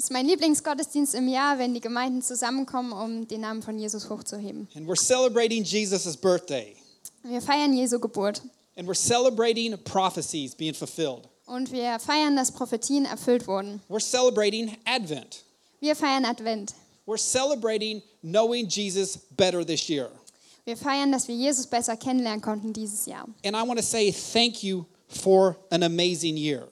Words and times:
Es 0.00 0.04
ist 0.04 0.12
mein 0.12 0.24
Lieblingsgottesdienst 0.24 1.14
im 1.14 1.28
Jahr, 1.28 1.58
wenn 1.58 1.74
die 1.74 1.80
Gemeinden 1.82 2.22
zusammenkommen, 2.22 2.90
um 2.90 3.28
den 3.28 3.42
Namen 3.42 3.60
von 3.60 3.78
Jesus 3.78 4.08
hochzuheben. 4.08 4.66
And 4.74 4.88
we're 4.88 4.98
celebrating 4.98 5.62
Jesus' 5.62 6.16
birthday. 6.16 6.74
Wir 7.22 7.42
feiern 7.42 7.74
Jesu 7.74 8.00
Geburt 8.00 8.40
And 8.76 8.88
we're 8.88 8.94
celebrating 8.94 9.76
prophecies 9.84 10.54
being 10.54 10.72
fulfilled. 10.72 11.28
und 11.44 11.70
wir 11.70 11.98
feiern, 11.98 12.34
dass 12.34 12.50
Prophetien 12.50 13.04
erfüllt 13.04 13.46
wurden. 13.46 13.82
We're 13.90 14.00
celebrating 14.00 14.74
Advent. 14.86 15.44
Wir 15.80 15.94
feiern 15.94 16.24
Advent. 16.24 16.72
We're 17.06 17.18
celebrating 17.18 18.00
knowing 18.22 18.68
Jesus 18.68 19.18
better 19.36 19.62
this 19.66 19.86
year. 19.86 20.08
Wir 20.64 20.78
feiern, 20.78 21.12
dass 21.12 21.28
wir 21.28 21.34
Jesus 21.34 21.66
besser 21.66 21.98
kennenlernen 21.98 22.40
konnten 22.40 22.72
dieses 22.72 23.04
Jahr. 23.04 23.28
And 23.44 23.54
I 23.54 23.60
want 23.68 23.78
to 23.78 23.84
say 23.84 24.10
thank 24.10 24.62
you 24.62 24.86
for 25.08 25.58
an 25.70 25.82
amazing 25.82 26.38
year. 26.38 26.68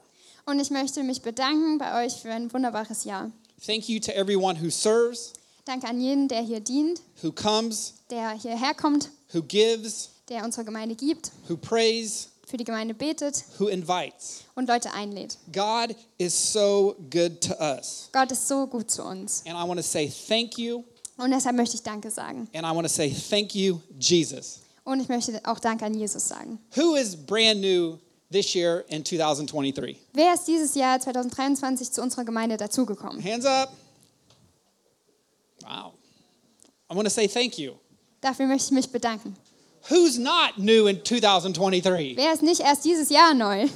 Und 0.49 0.61
ich 0.61 0.71
möchte 0.71 1.03
mich 1.03 1.21
bedanken 1.21 1.77
bei 1.77 2.07
euch 2.07 2.15
für 2.23 2.33
ein 2.33 2.51
wunderbares 2.51 3.05
Jahr. 3.05 3.31
Thank 3.67 3.87
you 3.91 4.01
to 4.01 4.13
everyone 4.13 4.59
who 4.59 4.71
serves, 4.71 5.35
Danke 5.67 5.87
an 5.87 6.01
jeden, 6.01 6.27
der 6.27 6.41
hier 6.41 6.61
dient, 6.61 7.03
who 7.23 7.31
comes, 7.33 7.93
der 8.09 8.31
hierher 8.31 8.73
kommt, 8.73 9.11
who 9.35 9.43
gives, 9.43 10.09
der 10.31 10.45
unserer 10.45 10.65
Gemeinde 10.65 10.95
gibt, 10.95 11.33
who 11.51 11.59
prays, 11.59 12.31
für 12.47 12.57
die 12.57 12.65
Gemeinde 12.65 12.95
betet 12.95 13.45
who 13.59 13.67
invites. 13.67 14.45
und 14.55 14.69
Leute 14.71 14.91
einlädt. 14.95 15.37
God 15.53 15.95
is 16.17 16.33
so 16.55 16.97
good 17.11 17.43
to 17.43 17.53
us. 17.61 18.09
Gott 18.15 18.33
ist 18.33 18.49
so 18.49 18.67
gut 18.67 18.91
zu 18.91 19.05
uns. 19.05 19.43
And 19.47 19.55
I 19.55 19.69
want 19.69 19.79
to 19.79 19.87
say 19.87 20.11
thank 20.29 20.57
you. 20.57 20.83
Und 21.19 21.31
deshalb 21.31 21.57
möchte 21.57 21.75
ich 21.77 21.83
Danke 21.83 22.11
sagen. 22.11 22.49
And 22.55 22.65
I 22.65 22.75
want 22.75 22.89
to 22.89 22.89
say 22.89 23.15
thank 23.29 23.55
you, 23.55 23.81
Jesus. 24.01 24.61
Und 24.83 25.01
ich 25.01 25.09
möchte 25.11 25.43
auch 25.45 25.59
Danke 25.59 25.85
an 25.85 25.93
Jesus 25.93 26.27
sagen. 26.27 26.59
Who 26.75 26.95
is 26.95 27.15
brand 27.15 27.61
new 27.61 27.99
this 28.31 28.55
year 28.55 28.85
in 28.89 29.05
2023? 29.05 29.97
Wer 30.13 30.35
ist 30.35 30.45
dieses 30.47 30.75
Jahr 30.75 31.01
2023 31.01 31.91
zu 31.93 32.03
unserer 32.03 32.25
Gemeinde 32.25 32.57
dazugekommen? 32.57 33.23
Hands 33.23 33.45
up. 33.45 33.73
Wow. 35.63 35.93
I 36.91 36.95
want 36.95 37.07
to 37.07 37.11
say 37.11 37.29
thank 37.29 37.59
you. 37.59 37.75
Dafür 38.21 38.47
möchte 38.47 38.67
ich 38.67 38.73
mich 38.73 38.91
bedanken. 38.91 39.37
Who's 39.91 40.19
not 40.19 40.59
new 40.59 40.87
in 40.87 41.03
2023? 41.05 42.17
Wer 42.17 42.33
ist 42.33 42.43
nicht 42.43 42.61
erst 42.61 42.85
dieses 42.85 43.09
Jahr 43.11 43.35
neu? 43.35 43.69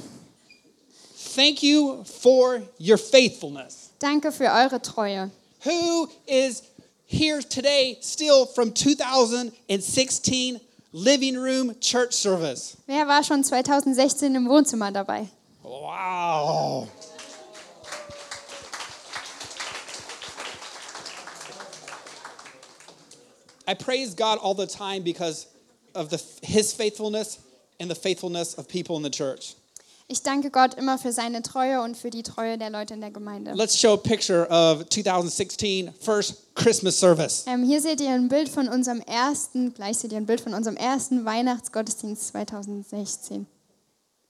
Thank 1.35 1.63
you 1.63 2.03
for 2.03 2.61
your 2.79 2.97
faithfulness. 2.97 3.89
Danke 3.99 4.31
für 4.31 4.51
eure 4.51 4.81
Treue. 4.81 5.31
Who 5.63 6.07
is 6.27 6.63
here 7.05 7.41
today 7.41 7.97
still 8.01 8.45
from 8.45 8.73
2016 8.73 10.59
living 10.93 11.35
room 11.35 11.75
church 11.81 12.13
service? 12.13 12.77
Wer 12.87 13.07
war 13.07 13.23
schon 13.23 13.43
2016 13.43 14.33
im 14.35 14.47
Wohnzimmer 14.47 14.91
dabei? 14.91 15.27
Wow. 15.63 16.87
I 23.65 23.73
praise 23.73 24.13
God 24.13 24.39
all 24.39 24.53
the 24.53 24.67
time 24.67 25.03
because 25.03 25.47
of 25.95 26.09
the, 26.09 26.21
his 26.41 26.73
faithfulness 26.73 27.39
and 27.79 27.89
the 27.89 27.95
faithfulness 27.95 28.53
of 28.55 28.67
people 28.67 28.97
in 28.97 29.03
the 29.03 29.09
church. 29.09 29.55
Ich 30.13 30.21
danke 30.21 30.51
Gott 30.51 30.75
immer 30.75 30.99
für 30.99 31.11
seine 31.11 31.41
Treue 31.41 31.81
und 31.81 31.97
für 31.97 32.11
die 32.11 32.21
Treue 32.21 32.59
der 32.59 32.69
Leute 32.69 32.93
in 32.93 33.01
der 33.01 33.09
Gemeinde. 33.09 33.51
Let's 33.55 33.75
show 33.75 33.93
a 33.93 33.97
picture 33.97 34.47
of 34.47 34.87
2016 34.87 35.91
first 35.99 36.53
Christmas 36.53 36.99
service. 36.99 37.45
Ähm, 37.47 37.63
hier 37.63 37.81
seht 37.81 37.99
ihr 37.99 38.11
ein 38.11 38.27
Bild 38.29 38.47
von 38.47 38.67
unserem 38.67 39.01
ersten, 39.01 39.73
gleich 39.73 39.97
seht 39.97 40.11
ihr 40.11 40.19
ein 40.19 40.27
Bild 40.27 40.39
von 40.39 40.53
unserem 40.53 40.77
ersten 40.77 41.25
Weihnachtsgottesdienst 41.25 42.27
2016. 42.27 43.47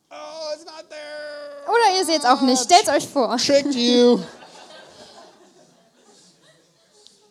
Oh, 0.10 0.16
it's 0.56 0.64
not 0.64 0.86
there. 0.90 1.68
Oder 1.68 2.00
ihr 2.00 2.06
seht 2.06 2.20
es 2.20 2.26
auch 2.26 2.40
nicht, 2.40 2.64
stellt 2.64 2.88
euch 2.88 3.06
vor. 3.06 3.36
Tricked 3.36 3.76
you. 3.76 4.22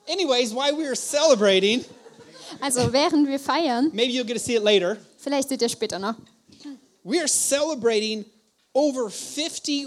Anyways, 0.07 0.53
while 0.55 0.77
we 0.77 0.85
were 0.85 0.95
celebrating, 0.95 1.87
Also 2.61 2.93
während 2.93 3.27
wir 3.27 3.41
feiern, 3.41 3.89
maybe 3.95 4.13
you'll 4.13 4.27
get 4.27 4.37
to 4.37 4.43
see 4.43 4.57
it 4.57 4.63
later. 4.63 4.99
vielleicht 5.17 5.49
seht 5.49 5.63
ihr 5.63 5.71
später 5.71 5.99
noch, 5.99 6.17
We 7.05 7.19
are 7.19 7.27
celebrating 7.27 8.27
over 8.75 9.11
50 9.11 9.87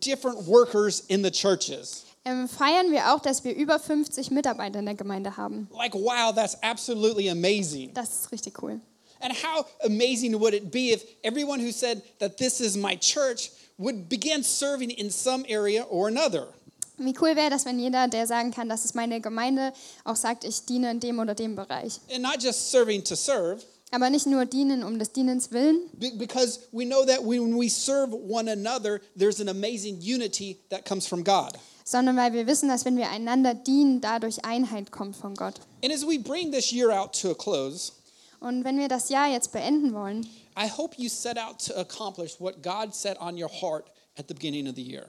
different 0.00 0.46
workers 0.46 1.04
in 1.08 1.22
the 1.22 1.30
churches. 1.30 2.04
ähm, 2.24 2.48
feiern 2.48 2.90
wir 2.90 3.14
auch, 3.14 3.20
dass 3.20 3.44
wir 3.44 3.54
über 3.54 3.78
50 3.78 4.30
Mitarbeiter 4.30 4.78
in 4.78 4.86
der 4.86 4.94
Gemeinde 4.94 5.36
haben. 5.36 5.68
Like, 5.72 5.94
wow, 5.94 6.32
that's 6.34 6.56
absolutely 6.62 7.28
amazing. 7.28 7.92
Das 7.94 8.22
ist 8.22 8.32
richtig 8.32 8.62
cool. 8.62 8.80
And 9.20 9.32
how 9.32 9.66
amazing 9.84 10.38
would 10.40 10.54
it 10.54 10.70
be 10.70 10.92
if 10.92 11.04
everyone 11.22 11.60
who 11.60 11.70
said 11.70 12.02
that 12.18 12.36
this 12.36 12.60
is 12.60 12.76
my 12.76 12.96
church 12.96 13.50
would 13.78 14.08
begin 14.08 14.42
serving 14.42 14.90
in 14.90 15.10
some 15.10 15.44
area 15.48 15.82
or 15.84 16.08
another? 16.08 16.48
Wie 16.96 17.12
cool 17.20 17.34
wäre 17.34 17.50
das, 17.50 17.64
wenn 17.64 17.78
jeder, 17.78 18.06
der 18.06 18.26
sagen 18.26 18.52
kann, 18.52 18.68
das 18.68 18.84
ist 18.84 18.94
meine 18.94 19.20
Gemeinde, 19.20 19.72
auch 20.04 20.14
sagt, 20.14 20.44
ich 20.44 20.64
diene 20.64 20.90
in 20.90 21.00
dem 21.00 21.18
oder 21.18 21.34
dem 21.34 21.56
Bereich. 21.56 22.00
And 22.12 22.22
not 22.22 22.40
just 22.40 22.70
serving 22.70 23.02
to 23.04 23.16
serve, 23.16 23.64
Aber 23.94 24.10
nicht 24.10 24.26
nur 24.26 24.44
dienen 24.44 24.82
um 24.82 24.98
des 24.98 25.12
Dienens 25.12 25.52
willen, 25.52 25.78
be- 25.92 26.12
because 26.16 26.60
we 26.72 26.84
know 26.84 27.04
that 27.04 27.20
when 27.24 27.54
we 27.58 27.68
serve 27.68 28.12
one 28.12 28.50
another, 28.50 29.00
there's 29.16 29.40
an 29.40 29.48
amazing 29.48 30.00
unity 30.00 30.58
that 30.70 30.84
comes 30.84 31.06
from 31.06 31.22
God. 31.22 31.52
sondern 31.84 32.16
weil 32.16 32.32
wir 32.32 32.46
wissen, 32.46 32.68
dass 32.68 32.84
wenn 32.84 32.96
wir 32.96 33.10
einander 33.10 33.54
dienen, 33.54 34.00
dadurch 34.00 34.44
Einheit 34.44 34.90
kommt 34.90 35.16
von 35.16 35.34
Gott. 35.34 35.60
And 35.84 35.92
as 35.92 36.06
we 36.06 36.18
bring 36.18 36.50
this 36.50 36.72
year 36.72 36.90
out 36.90 37.12
to 37.20 37.30
a 37.30 37.34
close, 37.34 37.92
Und 38.40 38.64
wenn 38.64 38.78
wir 38.78 38.88
das 38.88 39.08
Jahr 39.10 39.30
jetzt 39.30 39.52
beenden 39.52 39.92
wollen, 39.94 40.26
I 40.58 40.68
hope 40.68 40.94
you 41.00 41.08
set 41.08 41.38
out 41.38 41.58
to 41.66 41.74
accomplish 41.74 42.40
what 42.40 42.62
God 42.62 42.94
set 42.94 43.20
on 43.20 43.36
your 43.40 43.48
heart 43.50 43.86
at 44.18 44.26
the 44.28 44.34
beginning 44.34 44.66
of 44.68 44.74
the 44.76 44.82
year. 44.82 45.06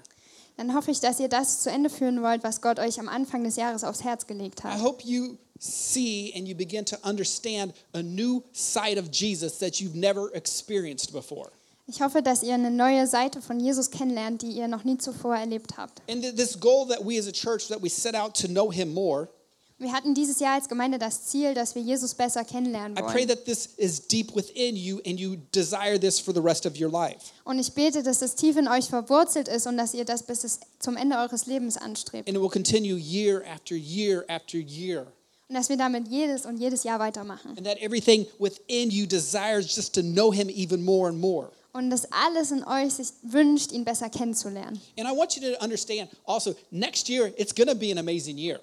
dann 0.57 0.73
hoffe 0.75 0.91
ich, 0.91 0.99
dass 1.01 1.19
ihr 1.19 1.27
das 1.29 1.61
zu 1.63 1.69
Ende 1.71 1.89
führen 1.89 2.21
wollt, 2.21 2.43
was 2.43 2.61
Gott 2.61 2.79
euch 2.79 2.99
am 2.99 3.09
Anfang 3.09 3.43
des 3.43 3.55
Jahres 3.57 3.83
aufs 3.83 4.03
Herz 4.03 4.25
gelegt 4.27 4.61
I 4.63 4.67
hat. 4.69 4.81
hope 4.81 5.03
you 5.05 5.37
see 5.59 6.33
and 6.35 6.47
you 6.47 6.55
begin 6.55 6.85
to 6.85 6.97
understand 7.03 7.73
a 7.93 8.01
new 8.01 8.43
side 8.53 8.97
of 8.97 9.09
Jesus 9.11 9.59
that 9.59 9.79
you've 9.79 9.95
never 9.95 10.29
experienced 10.33 11.11
before. 11.11 11.51
Ich 11.87 12.01
hoffe, 12.01 12.23
dass 12.23 12.41
ihr 12.41 12.55
eine 12.55 12.71
neue 12.71 13.05
Seite 13.05 13.41
von 13.41 13.59
Jesus 13.59 13.91
kennenlernt, 13.91 14.41
die 14.41 14.51
ihr 14.51 14.67
noch 14.67 14.83
nie 14.83 14.97
zuvor 14.97 15.35
erlebt 15.35 15.77
habt. 15.77 16.01
And 16.09 16.21
th- 16.23 16.35
this 16.35 16.59
goal 16.59 16.87
that 16.87 17.05
we 17.05 17.19
as 17.19 17.27
a 17.27 17.31
church 17.31 17.67
that 17.67 17.81
we 17.83 17.89
set 17.89 18.15
out 18.15 18.33
to 18.41 18.47
know 18.47 18.71
him 18.71 18.91
more, 18.93 19.29
Wir 19.77 19.91
hatten 19.91 20.15
dieses 20.15 20.39
Jahr 20.39 20.53
als 20.55 20.67
Gemeinde 20.69 20.97
das 20.97 21.25
Ziel, 21.27 21.53
dass 21.53 21.75
wir 21.75 21.81
Jesus 21.81 22.15
besser 22.15 22.43
kennenlernen 22.45 22.97
I 22.97 23.01
pray 23.01 23.13
wollen. 23.15 23.27
that 23.27 23.45
this 23.45 23.67
is 23.77 23.99
deep 24.07 24.33
within 24.33 24.75
you 24.77 24.99
and 25.05 25.19
you 25.19 25.35
desire 25.53 25.99
this 25.99 26.17
for 26.19 26.33
the 26.33 26.39
rest 26.41 26.65
of 26.65 26.79
your 26.79 26.89
life. 26.89 27.19
Und 27.43 27.59
ich 27.59 27.73
bete, 27.73 28.01
dass 28.01 28.19
das 28.19 28.35
tief 28.35 28.55
in 28.57 28.67
euch 28.69 28.85
verwurzelt 28.85 29.47
ist 29.49 29.67
und 29.67 29.77
dass 29.77 29.93
ihr 29.93 30.05
das 30.05 30.23
bis 30.23 30.59
zum 30.79 30.95
Ende 30.97 31.17
eures 31.17 31.45
Lebens 31.45 31.75
anstrebt. 31.77 32.27
And 32.27 32.35
it 32.37 32.41
will 32.41 32.49
continue 32.49 32.95
year 32.97 33.43
after 33.45 33.75
year 33.75 34.23
after 34.29 34.57
year. 34.57 35.07
Und 35.47 35.55
dass 35.55 35.69
wir 35.69 35.77
damit 35.77 36.07
jedes 36.07 36.45
und 36.45 36.57
jedes 36.57 36.83
Jahr 36.83 36.99
weitermachen. 36.99 37.49
And 37.57 37.65
that 37.65 37.77
everything 37.79 38.25
within 38.39 38.89
you 38.89 39.05
desires 39.05 39.75
just 39.75 39.93
to 39.93 40.01
know 40.01 40.31
him 40.31 40.49
even 40.49 40.83
more 40.83 41.07
and 41.09 41.19
more. 41.19 41.51
Und 41.73 41.89
dass 41.89 42.09
alles 42.11 42.51
in 42.51 42.63
euch 42.63 42.93
sich 42.93 43.09
wünscht, 43.21 43.71
ihn 43.71 43.83
besser 43.85 44.09
kennenzulernen. 44.09 44.81
And 44.97 45.07
I 45.07 45.15
want 45.15 45.35
you 45.35 45.41
to 45.41 45.63
understand 45.63 46.09
also, 46.25 46.55
next 46.71 47.09
year, 47.09 47.31
it's 47.37 47.53
going 47.53 47.67
to 47.67 47.75
be 47.75 47.91
an 47.91 47.97
amazing 47.97 48.37
year. 48.37 48.59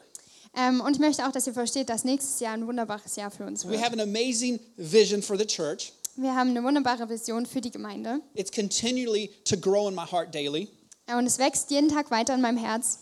Ähm, 0.56 0.80
und 0.80 0.94
ich 0.94 0.98
möchte 1.00 1.26
auch, 1.26 1.32
dass 1.32 1.46
ihr 1.46 1.54
versteht, 1.54 1.88
dass 1.88 2.04
nächstes 2.04 2.40
Jahr 2.40 2.54
ein 2.54 2.66
wunderbares 2.66 3.16
Jahr 3.16 3.30
für 3.30 3.44
uns 3.44 3.64
We 3.64 3.70
wird. 3.72 3.82
have 3.82 3.92
an 3.92 4.00
amazing 4.00 4.58
vision 4.76 5.22
for 5.22 5.38
the 5.38 5.46
church. 5.46 5.92
Wir 6.16 6.34
haben 6.34 6.50
eine 6.50 6.62
wunderbare 6.62 7.08
Vision 7.08 7.46
für 7.46 7.60
die 7.60 7.70
Gemeinde. 7.70 8.20
It's 8.34 8.50
continually 8.50 9.30
to 9.44 9.56
grow 9.56 9.88
in 9.88 9.94
my 9.94 10.04
heart 10.04 10.34
daily. 10.34 10.68
Und 11.06 11.26
es 11.26 11.38
wächst 11.38 11.70
jeden 11.70 11.88
Tag 11.88 12.10
weiter 12.10 12.34
in 12.34 12.40
meinem 12.40 12.58
Herz. 12.58 12.98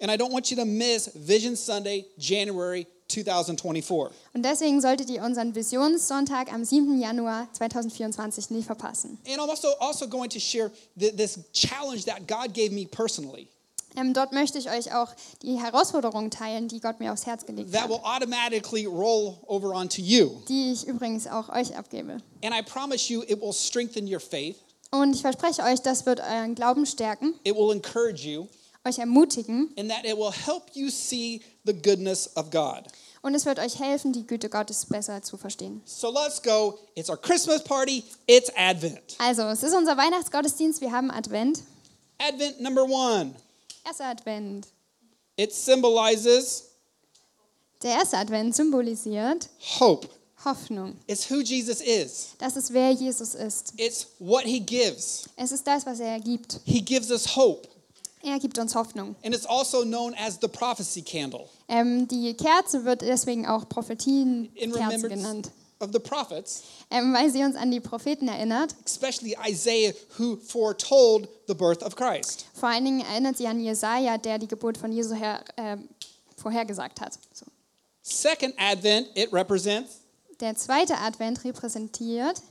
And 0.00 0.10
I 0.10 0.14
don't 0.14 0.32
want 0.32 0.50
you 0.50 0.56
to 0.56 0.64
miss 0.64 1.10
Vision 1.14 1.54
Sunday, 1.56 2.06
January 2.16 2.86
2024. 3.10 4.16
Und 4.34 4.44
deswegen 4.44 4.80
solltet 4.80 5.10
ihr 5.10 5.22
unseren 5.22 5.54
Visionssonntag 5.54 6.52
am 6.52 6.64
7. 6.64 7.00
Januar 7.00 7.48
2024 7.52 8.50
nicht 8.50 8.66
verpassen. 8.66 9.18
And 9.28 9.38
I'm 9.38 9.50
also, 9.50 9.68
also 9.80 10.08
going 10.08 10.30
to 10.30 10.38
share 10.40 10.70
th- 10.98 11.14
this 11.16 11.38
challenge 11.52 12.04
that 12.04 12.26
God 12.26 12.54
gave 12.54 12.70
me 12.72 12.86
personally 12.86 13.48
Ähm, 13.96 14.14
dort 14.14 14.32
möchte 14.32 14.56
ich 14.56 14.70
euch 14.70 14.94
auch 14.94 15.08
die 15.42 15.58
Herausforderungen 15.58 16.30
teilen, 16.30 16.68
die 16.68 16.78
Gott 16.80 17.00
mir 17.00 17.12
aufs 17.12 17.26
Herz 17.26 17.44
gelegt 17.44 17.72
that 17.72 17.82
hat. 17.82 17.90
will 17.90 17.98
automatically 18.04 18.86
roll 18.86 19.34
over 19.48 19.74
onto 19.74 20.00
you. 20.00 20.30
Die 20.48 20.70
ich 20.72 20.86
übrigens 20.86 21.26
auch 21.26 21.48
euch 21.48 21.76
abgebe. 21.76 22.18
And 22.44 22.54
I 22.54 22.62
promise 22.62 23.12
you, 23.12 23.22
it 23.22 23.40
will 23.40 23.52
strengthen 23.52 24.06
your 24.06 24.20
faith, 24.20 24.56
Und 24.92 25.14
ich 25.16 25.22
verspreche 25.22 25.62
euch, 25.64 25.80
das 25.82 26.06
wird 26.06 26.20
euren 26.20 26.54
Glauben 26.54 26.86
stärken, 26.86 27.34
it 27.42 27.56
will 27.56 27.72
encourage 27.72 28.22
you, 28.28 28.46
euch 28.84 28.98
ermutigen 28.98 29.72
and 29.78 29.90
that 29.90 30.04
it 30.04 30.16
will 30.16 30.32
help 30.32 30.70
you 30.74 30.88
see 30.90 31.40
the 31.64 31.72
goodness 31.72 32.30
of 32.36 32.50
God. 32.50 32.84
und 33.22 33.34
es 33.34 33.44
wird 33.44 33.58
euch 33.58 33.78
helfen, 33.78 34.12
die 34.12 34.26
Güte 34.26 34.48
Gottes 34.48 34.86
besser 34.86 35.22
zu 35.22 35.36
verstehen. 35.36 35.82
So 35.84 36.10
let's 36.10 36.40
go. 36.42 36.78
It's 36.94 37.10
our 37.10 37.18
Christmas 37.20 37.62
party, 37.62 38.02
it's 38.26 38.50
Advent. 38.56 39.16
Also, 39.18 39.42
es 39.48 39.62
ist 39.62 39.74
unser 39.74 39.96
Weihnachtsgottesdienst, 39.96 40.80
wir 40.80 40.90
haben 40.92 41.10
Advent. 41.10 41.62
Advent 42.18 42.60
number 42.60 42.84
one. 42.84 43.34
Erster 43.84 44.06
Advent. 44.06 44.68
It 45.36 45.54
symbolizes 45.54 46.64
Der 47.82 47.92
erste 47.92 48.18
Advent 48.18 48.54
symbolisiert 48.54 49.48
hope. 49.78 50.08
Hoffnung. 50.44 50.96
It's 51.06 51.30
who 51.30 51.40
Jesus 51.40 51.80
is. 51.82 52.28
Das 52.38 52.56
ist, 52.56 52.72
wer 52.72 52.90
Jesus 52.92 53.34
ist. 53.34 53.74
It's 53.76 54.06
what 54.18 54.44
he 54.44 54.60
gives. 54.60 55.24
Es 55.36 55.52
ist 55.52 55.66
das, 55.66 55.84
was 55.84 56.00
er 56.00 56.18
gibt. 56.20 56.60
He 56.64 56.80
gives 56.80 57.10
us 57.10 57.36
hope. 57.36 57.68
Er 58.22 58.38
gibt 58.38 58.58
uns 58.58 58.74
Hoffnung. 58.74 59.16
And 59.24 59.34
it's 59.34 59.46
also 59.46 59.82
known 59.82 60.14
as 60.14 60.38
the 60.40 60.48
prophecy 60.48 61.02
candle 61.02 61.48
Ähm, 61.68 62.06
die 62.06 62.34
Kerze 62.34 62.84
wird 62.84 63.00
deswegen 63.02 63.46
auch 63.46 63.68
Prophetien-Kerze 63.68 65.08
genannt, 65.08 65.50
of 65.80 65.90
the 65.92 65.98
prophets, 65.98 66.62
ähm, 66.90 67.14
weil 67.14 67.30
sie 67.30 67.42
uns 67.42 67.56
an 67.56 67.70
die 67.70 67.80
Propheten 67.80 68.28
erinnert. 68.28 68.74
especially 68.84 69.34
Isaiah, 69.48 69.94
who 70.18 70.36
foretold 70.36 71.28
the 71.48 71.54
birth 71.54 71.82
of 71.82 71.96
Christ. 71.96 72.44
Vor 72.52 72.68
allen 72.68 72.84
Dingen 72.84 73.00
erinnert 73.00 73.38
sie 73.38 73.46
an 73.46 73.58
Jesaja, 73.60 74.18
der 74.18 74.38
die 74.38 74.48
Geburt 74.48 74.76
von 74.76 74.92
Jesu 74.92 75.14
her, 75.14 75.42
äh, 75.56 75.78
vorhergesagt 76.36 77.00
hat. 77.00 77.18
So. 77.32 77.46
Second 78.02 78.54
Advent, 78.58 79.08
it 79.14 79.32
represents 79.32 80.00
Der 80.40 80.56
zweite 80.56 80.96
Advent 80.98 81.44
repräsentiert 81.44 82.42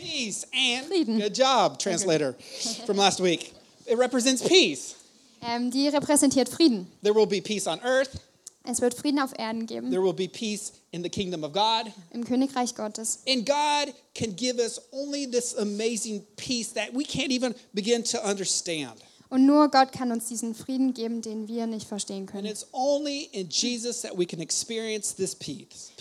peace 0.00 0.44
and 0.54 0.86
Frieden. 0.86 1.18
good 1.18 1.34
job, 1.34 1.78
translator 1.78 2.32
from 2.86 2.96
last 2.96 3.20
week. 3.20 3.52
It 3.86 3.98
represents 3.98 4.42
peace. 4.46 4.94
ähm, 5.42 5.70
die 5.70 5.88
repräsentiert 5.88 6.48
Frieden. 6.48 6.86
There 7.02 7.14
will 7.14 7.26
be 7.26 7.40
peace 7.40 7.66
on 7.66 7.80
earth. 7.84 8.20
Es 8.64 8.80
wird 8.82 8.92
Frieden 8.94 9.18
auf 9.20 9.32
Erden 9.38 9.66
geben, 9.66 9.90
There 9.90 10.02
will 10.02 10.12
be 10.12 10.28
peace 10.28 10.72
in 10.92 11.02
the 11.02 11.08
kingdom 11.08 11.44
of 11.44 11.52
God. 11.52 11.90
im 12.12 12.24
Königreich 12.24 12.74
Gottes. 12.74 13.20
And 13.26 13.46
God 13.46 13.94
can 14.14 14.34
give 14.36 14.58
us 14.58 14.78
only 14.92 15.26
this 15.26 15.54
amazing 15.56 16.22
peace 16.36 16.72
that 16.74 16.92
we 16.92 17.04
can't 17.04 17.30
even 17.32 17.54
begin 17.74 18.02
to 18.04 18.18
understand. 18.22 19.00
Und 19.30 19.46
nur 19.46 19.70
Gott 19.70 19.92
kann 19.92 20.10
uns 20.10 20.26
diesen 20.26 20.54
Frieden 20.56 20.92
geben, 20.92 21.22
den 21.22 21.46
wir 21.46 21.66
nicht 21.66 21.86
verstehen 21.86 22.26
können. 22.26 22.52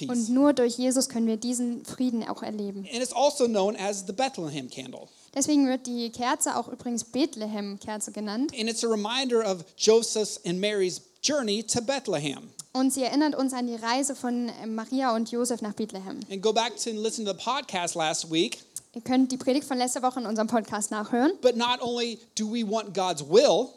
Und 0.07 0.29
nur 0.29 0.53
durch 0.53 0.77
Jesus 0.77 1.09
können 1.09 1.27
wir 1.27 1.37
diesen 1.37 1.85
Frieden 1.85 2.27
auch 2.27 2.41
erleben. 2.41 2.87
And 2.91 3.03
it's 3.03 3.13
also 3.13 3.47
known 3.47 3.75
as 3.75 4.03
the 4.07 4.13
Bethlehem 4.13 4.69
candle. 4.69 5.07
Deswegen 5.35 5.67
wird 5.67 5.85
die 5.85 6.09
Kerze 6.09 6.57
auch 6.57 6.67
übrigens 6.67 7.03
Bethlehem-Kerze 7.03 8.11
genannt. 8.11 8.51
And 8.59 8.67
it's 8.67 8.83
a 8.83 8.87
reminder 8.87 9.45
of 9.45 9.63
Joseph's 9.77 10.39
and 10.43 10.59
Mary's 10.59 11.01
journey 11.21 11.63
to 11.63 11.81
Bethlehem. 11.81 12.49
Und 12.71 12.93
sie 12.93 13.03
erinnert 13.03 13.35
uns 13.35 13.53
an 13.53 13.67
die 13.67 13.75
Reise 13.75 14.15
von 14.15 14.51
Maria 14.67 15.15
und 15.15 15.31
Josef 15.31 15.61
nach 15.61 15.73
Bethlehem. 15.73 16.19
And 16.31 16.41
go 16.41 16.53
back 16.53 16.77
to 16.77 16.91
listen 16.91 17.25
to 17.25 17.31
the 17.31 17.37
podcast 17.37 17.95
last 17.95 18.31
week. 18.31 18.59
Ihr 18.95 19.01
könnt 19.01 19.31
die 19.31 19.37
Predigt 19.37 19.67
von 19.67 19.77
letzter 19.77 20.01
Woche 20.01 20.19
in 20.19 20.25
unserem 20.25 20.47
Podcast 20.47 20.89
nachhören. 20.91 21.31
But 21.41 21.55
not 21.55 21.81
only 21.81 22.19
do 22.37 22.51
we 22.51 22.63
want 22.69 22.93
God's 22.95 23.21
will, 23.29 23.67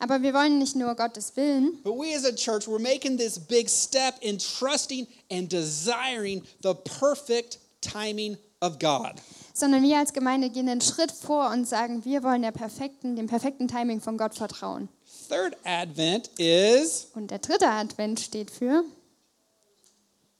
Aber 0.00 0.22
wir 0.22 0.32
wollen 0.34 0.58
nicht 0.58 0.76
nur 0.76 0.94
Gottes 0.94 1.32
Willen, 1.36 1.78
but 1.82 1.94
we 1.94 2.14
as 2.14 2.24
a 2.24 2.32
church, 2.32 2.68
we're 2.68 2.78
making 2.78 3.16
this 3.18 3.36
big 3.38 3.68
step 3.68 4.14
in 4.20 4.38
trusting 4.38 5.08
and 5.30 5.50
desiring 5.50 6.42
the 6.62 6.74
perfect 7.00 7.58
timing 7.80 8.36
of 8.60 8.78
God. 8.78 9.14
sondern 9.54 9.82
wir 9.82 9.98
als 9.98 10.12
Gemeinde 10.12 10.50
gehen 10.50 10.68
einen 10.68 10.80
Schritt 10.80 11.10
vor 11.10 11.50
und 11.50 11.66
sagen, 11.66 12.04
wir 12.04 12.22
wollen 12.22 12.42
der 12.42 12.52
perfekten, 12.52 13.16
dem 13.16 13.26
perfekten 13.26 13.66
Timing 13.66 14.00
von 14.00 14.16
Gott 14.18 14.36
vertrauen. 14.36 14.88
Third 15.28 15.56
Advent 15.64 16.28
is 16.38 17.08
Und 17.14 17.30
der 17.32 17.38
dritte 17.40 17.68
Advent 17.68 18.20
steht 18.20 18.50
für 18.52 18.84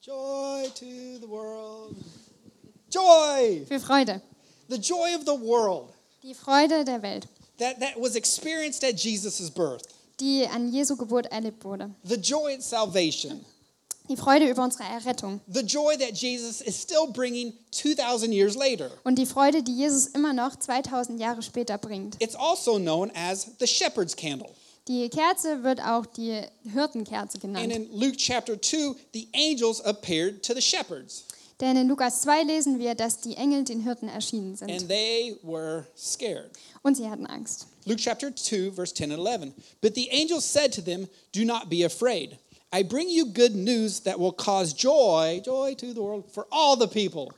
joy 0.02 0.68
to 0.74 0.84
the 1.20 1.28
world. 1.28 1.96
Joy! 2.90 3.64
für 3.66 3.80
Freude. 3.80 4.20
The 4.68 4.76
joy 4.78 5.14
of 5.14 5.22
the 5.24 5.38
world 5.40 5.90
Die 6.22 6.34
Freude 6.34 6.84
der 6.84 7.02
Welt, 7.02 7.26
that, 7.58 7.78
that 7.80 7.96
was 8.00 8.14
experienced 8.16 8.84
at 8.84 8.96
Jesus' 8.96 9.50
birth. 9.50 9.82
die 10.20 10.46
an 10.50 10.72
Jesu 10.72 10.96
Geburt 10.96 11.26
erlebt 11.26 11.64
wurde. 11.64 11.90
The 12.04 12.16
joy 12.16 12.54
at 12.54 12.62
salvation. 12.62 13.44
Die 14.08 14.16
Freude 14.16 14.48
über 14.48 14.64
unsere 14.64 14.84
Errettung. 14.84 15.40
The 15.52 15.60
joy 15.60 15.96
that 15.98 16.12
Jesus 16.16 16.62
is 16.62 16.80
still 16.80 17.06
bringing 17.12 17.52
2,000 17.72 18.32
years 18.32 18.56
later. 18.56 18.90
Und 19.04 19.16
die 19.18 19.26
Freude, 19.26 19.62
die 19.62 19.76
Jesus 19.76 20.06
immer 20.08 20.32
noch 20.32 20.56
2000 20.56 21.20
Jahre 21.20 21.42
später 21.42 21.76
bringt. 21.76 22.16
It's 22.20 22.34
also 22.34 22.78
known 22.78 23.10
as 23.14 23.46
the 23.60 23.66
shepherd's 23.66 24.16
candle. 24.16 24.48
Die 24.88 25.10
Kerze 25.10 25.62
wird 25.62 25.80
auch 25.82 26.06
die 26.06 26.40
Hirtenkerze 26.72 27.34
And 27.34 27.42
genannt. 27.42 27.72
in 27.72 27.88
Luke 28.00 28.16
chapter 28.16 28.58
2, 28.58 28.94
the 29.12 29.28
angels 29.34 29.82
appeared 29.84 30.42
to 30.42 30.54
the 30.54 30.62
shepherds, 30.62 31.24
Denn 31.60 31.76
in 31.76 31.88
Lukas 31.88 32.22
2 32.22 32.44
lesen 32.44 32.78
wir, 32.78 32.94
dass 32.94 33.20
die 33.20 33.34
Engel 33.34 33.64
den 33.64 33.80
Hirten 33.80 34.08
erschienen 34.08 34.54
sind. 34.56 34.70
and 34.70 34.88
they 34.88 35.36
were 35.42 35.86
scared. 35.96 36.50
Und 36.82 36.96
sie 36.96 37.08
hatten 37.10 37.26
Angst. 37.26 37.66
Luke 37.84 38.00
chapter 38.00 38.34
2, 38.34 38.72
verse 38.72 38.94
10 38.94 39.10
and 39.12 39.20
11. 39.20 39.54
But 39.80 39.94
the 39.94 40.08
angels 40.12 40.44
said 40.44 40.72
to 40.74 40.80
them, 40.82 41.08
Do 41.32 41.44
not 41.44 41.68
be 41.68 41.84
afraid. 41.84 42.38
I 42.72 42.82
bring 42.84 43.08
you 43.08 43.24
good 43.26 43.54
news 43.56 44.00
that 44.02 44.18
will 44.20 44.32
cause 44.32 44.72
joy, 44.74 45.40
joy 45.44 45.74
to 45.76 45.92
the 45.94 46.00
world, 46.00 46.24
for 46.32 46.46
all 46.50 46.76
the 46.78 46.86
people. 46.86 47.32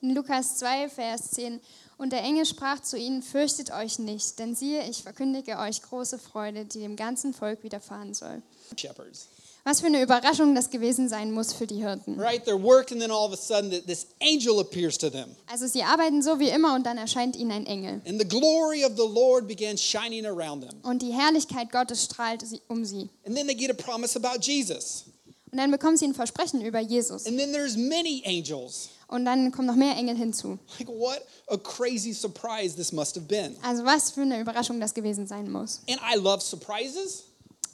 In 0.00 0.14
Lukas 0.14 0.58
2, 0.58 0.88
Vers 0.88 1.32
10. 1.32 1.60
Und 1.98 2.12
der 2.14 2.22
Engel 2.22 2.46
sprach 2.46 2.80
zu 2.80 2.96
ihnen, 2.96 3.20
fürchtet 3.22 3.70
euch 3.72 3.98
nicht, 3.98 4.38
denn 4.38 4.54
siehe, 4.54 4.88
ich 4.88 5.02
verkündige 5.02 5.58
euch 5.58 5.82
große 5.82 6.18
Freude, 6.18 6.64
die 6.64 6.80
dem 6.80 6.96
ganzen 6.96 7.34
Volk 7.34 7.62
widerfahren 7.62 8.14
soll. 8.14 8.40
Shepherds. 8.74 9.28
Was 9.64 9.80
für 9.80 9.86
eine 9.86 10.02
Überraschung 10.02 10.54
das 10.54 10.70
gewesen 10.70 11.08
sein 11.08 11.32
muss 11.32 11.52
für 11.52 11.66
die 11.66 11.76
Hirten. 11.76 12.18
Right? 12.18 12.46
They're 12.46 12.60
working, 12.62 12.98
then 12.98 13.10
all 13.10 13.26
of 13.26 13.32
a 13.32 13.36
sudden, 13.36 13.70
th- 13.70 13.84
this 13.86 14.06
angel 14.22 14.58
appears 14.60 14.96
to 14.98 15.10
them. 15.10 15.36
Also 15.50 15.66
sie 15.66 15.82
arbeiten 15.82 16.22
so 16.22 16.38
wie 16.38 16.48
immer 16.48 16.74
und 16.74 16.84
dann 16.86 16.96
erscheint 16.98 17.36
ihnen 17.36 17.52
ein 17.52 17.66
Engel. 17.66 18.00
And 18.06 18.18
the 18.20 18.26
glory 18.26 18.84
of 18.84 18.92
the 18.96 19.06
Lord 19.06 19.46
began 19.46 19.76
shining 19.76 20.24
around 20.24 20.62
them. 20.62 20.80
Und 20.82 21.02
die 21.02 21.12
Herrlichkeit 21.12 21.70
Gottes 21.72 22.04
strahlt 22.04 22.42
um 22.68 22.84
sie. 22.84 23.10
And 23.26 23.36
then 23.36 23.46
they 23.46 23.54
get 23.54 23.70
a 23.70 23.74
promise 23.74 24.16
about 24.16 24.40
Jesus. 24.40 25.04
Und 25.52 25.58
dann 25.58 25.70
bekommen 25.70 25.96
sie 25.96 26.06
ein 26.06 26.14
Versprechen 26.14 26.60
über 26.62 26.78
Jesus. 26.80 27.26
And 27.26 27.36
then 27.36 27.52
there's 27.52 27.76
many 27.76 28.22
angels. 28.24 28.88
Und 29.08 29.24
dann 29.24 29.50
kommen 29.50 29.66
noch 29.66 29.74
mehr 29.74 29.96
Engel 29.96 30.16
hinzu. 30.16 30.58
Like, 30.78 30.88
what 30.88 31.20
a 31.48 31.58
crazy 31.58 32.12
surprise 32.14 32.76
this 32.76 32.92
must 32.92 33.16
have 33.16 33.26
been. 33.26 33.56
Also 33.62 33.84
was 33.84 34.12
für 34.12 34.20
eine 34.22 34.40
Überraschung 34.40 34.78
das 34.80 34.94
gewesen 34.94 35.26
sein 35.26 35.50
muss. 35.50 35.80
And 35.88 35.98
I 36.00 36.16
love 36.16 36.40
surprises, 36.40 37.24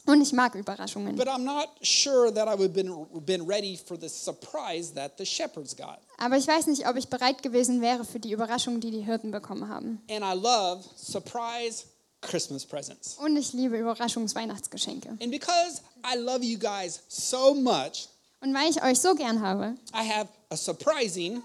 Und 0.06 0.22
ich 0.22 0.32
mag 0.32 0.54
Überraschungen. 0.54 1.16
but 1.16 1.26
I'm 1.28 1.44
not 1.44 1.68
sure 1.82 2.32
that 2.32 2.46
I 2.48 2.52
would 2.58 2.70
have 2.70 2.74
been, 2.74 3.06
been 3.24 3.46
ready 3.46 3.76
for 3.76 3.98
the 3.98 4.08
surprise 4.08 4.92
that 4.94 5.18
the 5.18 5.26
shepherds 5.26 5.74
got. 5.76 5.98
Aber 6.18 6.36
ich 6.36 6.46
weiß 6.46 6.66
nicht, 6.68 6.88
ob 6.88 6.96
ich 6.96 7.08
bereit 7.08 7.42
gewesen 7.42 7.80
wäre 7.80 8.04
für 8.04 8.20
die 8.20 8.32
Überraschung, 8.32 8.80
die 8.80 8.90
die 8.90 9.00
Hirten 9.02 9.30
bekommen 9.30 9.68
haben. 9.68 10.00
And 10.10 10.24
I 10.24 10.34
love 10.38 10.84
surprise 10.96 11.84
Christmas 12.22 12.64
presents. 12.64 13.16
Und 13.18 13.36
ich 13.36 13.52
liebe 13.52 13.76
Überraschungsweihnachtsgeschenke. 13.78 15.10
And 15.20 15.30
because 15.30 15.82
I 16.04 16.16
love 16.16 16.42
you 16.44 16.58
guys 16.58 17.00
so 17.08 17.54
much, 17.54 18.08
Und 18.40 18.54
weil 18.54 18.70
ich 18.70 18.82
euch 18.82 18.98
so 19.00 19.14
gern 19.14 19.40
habe, 19.40 19.74
I 19.94 20.08
have 20.08 20.28
a 20.50 20.56
surprising, 20.56 21.42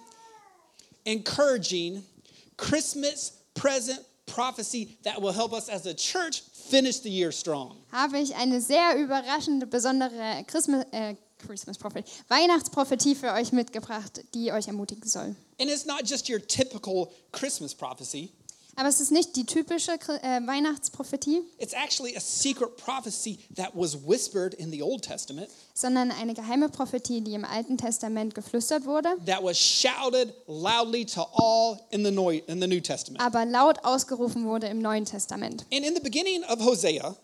encouraging 1.05 2.03
Christmas 2.57 3.33
present 3.53 3.99
prophecy 4.33 4.97
that 5.03 5.21
will 5.21 5.33
help 5.33 5.53
us 5.53 5.69
as 5.69 5.85
a 5.85 5.93
church 5.93 6.43
finish 6.69 6.99
the 7.01 7.09
year 7.09 7.31
strong. 7.31 7.77
habe 7.91 8.19
ich 8.19 8.33
eine 8.35 8.61
sehr 8.61 8.95
überraschende, 8.97 9.67
besondere 9.67 10.43
Christmas, 10.47 10.85
äh, 10.91 11.15
Christmas 11.39 11.77
Prophet, 11.77 12.05
Weihnachtsprophetie 12.29 13.15
für 13.15 13.33
euch 13.33 13.51
mitgebracht, 13.51 14.21
die 14.33 14.51
euch 14.51 14.67
ermutigen 14.67 15.07
soll. 15.07 15.35
And 15.59 15.69
it's 15.69 15.85
not 15.85 16.03
just 16.05 16.29
your 16.29 16.39
typical 16.39 17.09
Christmas 17.31 17.73
prophecy. 17.73 18.31
Aber 18.77 18.87
es 18.87 19.01
ist 19.01 19.11
nicht 19.11 19.35
die 19.35 19.45
typische 19.45 19.91
äh, 19.91 20.39
Weihnachtsprophetie, 20.47 21.41
It's 21.59 21.73
actually 21.73 22.15
a 22.15 22.19
secret 22.19 22.77
prophecy 22.77 23.39
that 23.55 23.71
was 23.75 23.95
whispered 24.07 24.53
in 24.53 24.71
the 24.71 24.81
Old 24.81 25.03
Testament, 25.03 25.49
sondern 25.73 26.09
eine 26.11 26.33
geheime 26.33 26.69
Prophetie, 26.69 27.21
die 27.21 27.33
im 27.33 27.43
Alten 27.45 27.77
Testament 27.77 28.33
geflüstert 28.33 28.85
wurde, 28.85 29.09
that 29.25 29.43
was 29.43 29.57
shouted 29.57 30.33
loudly 30.47 31.05
to 31.05 31.21
all 31.33 31.79
in 31.91 32.03
the, 32.05 32.11
Neu- 32.11 32.41
in 32.47 32.61
the 32.61 32.67
New 32.67 32.79
Testament. 32.81 33.21
aber 33.21 33.45
laut 33.45 33.83
ausgerufen 33.83 34.45
wurde 34.45 34.67
im 34.67 34.79
Neuen 34.81 35.05
Testament. 35.05 35.65
And 35.71 35.85
in 35.85 35.93
the 35.93 36.01
beginning 36.01 36.43
of 36.45 36.59
Hosea, 36.63 37.15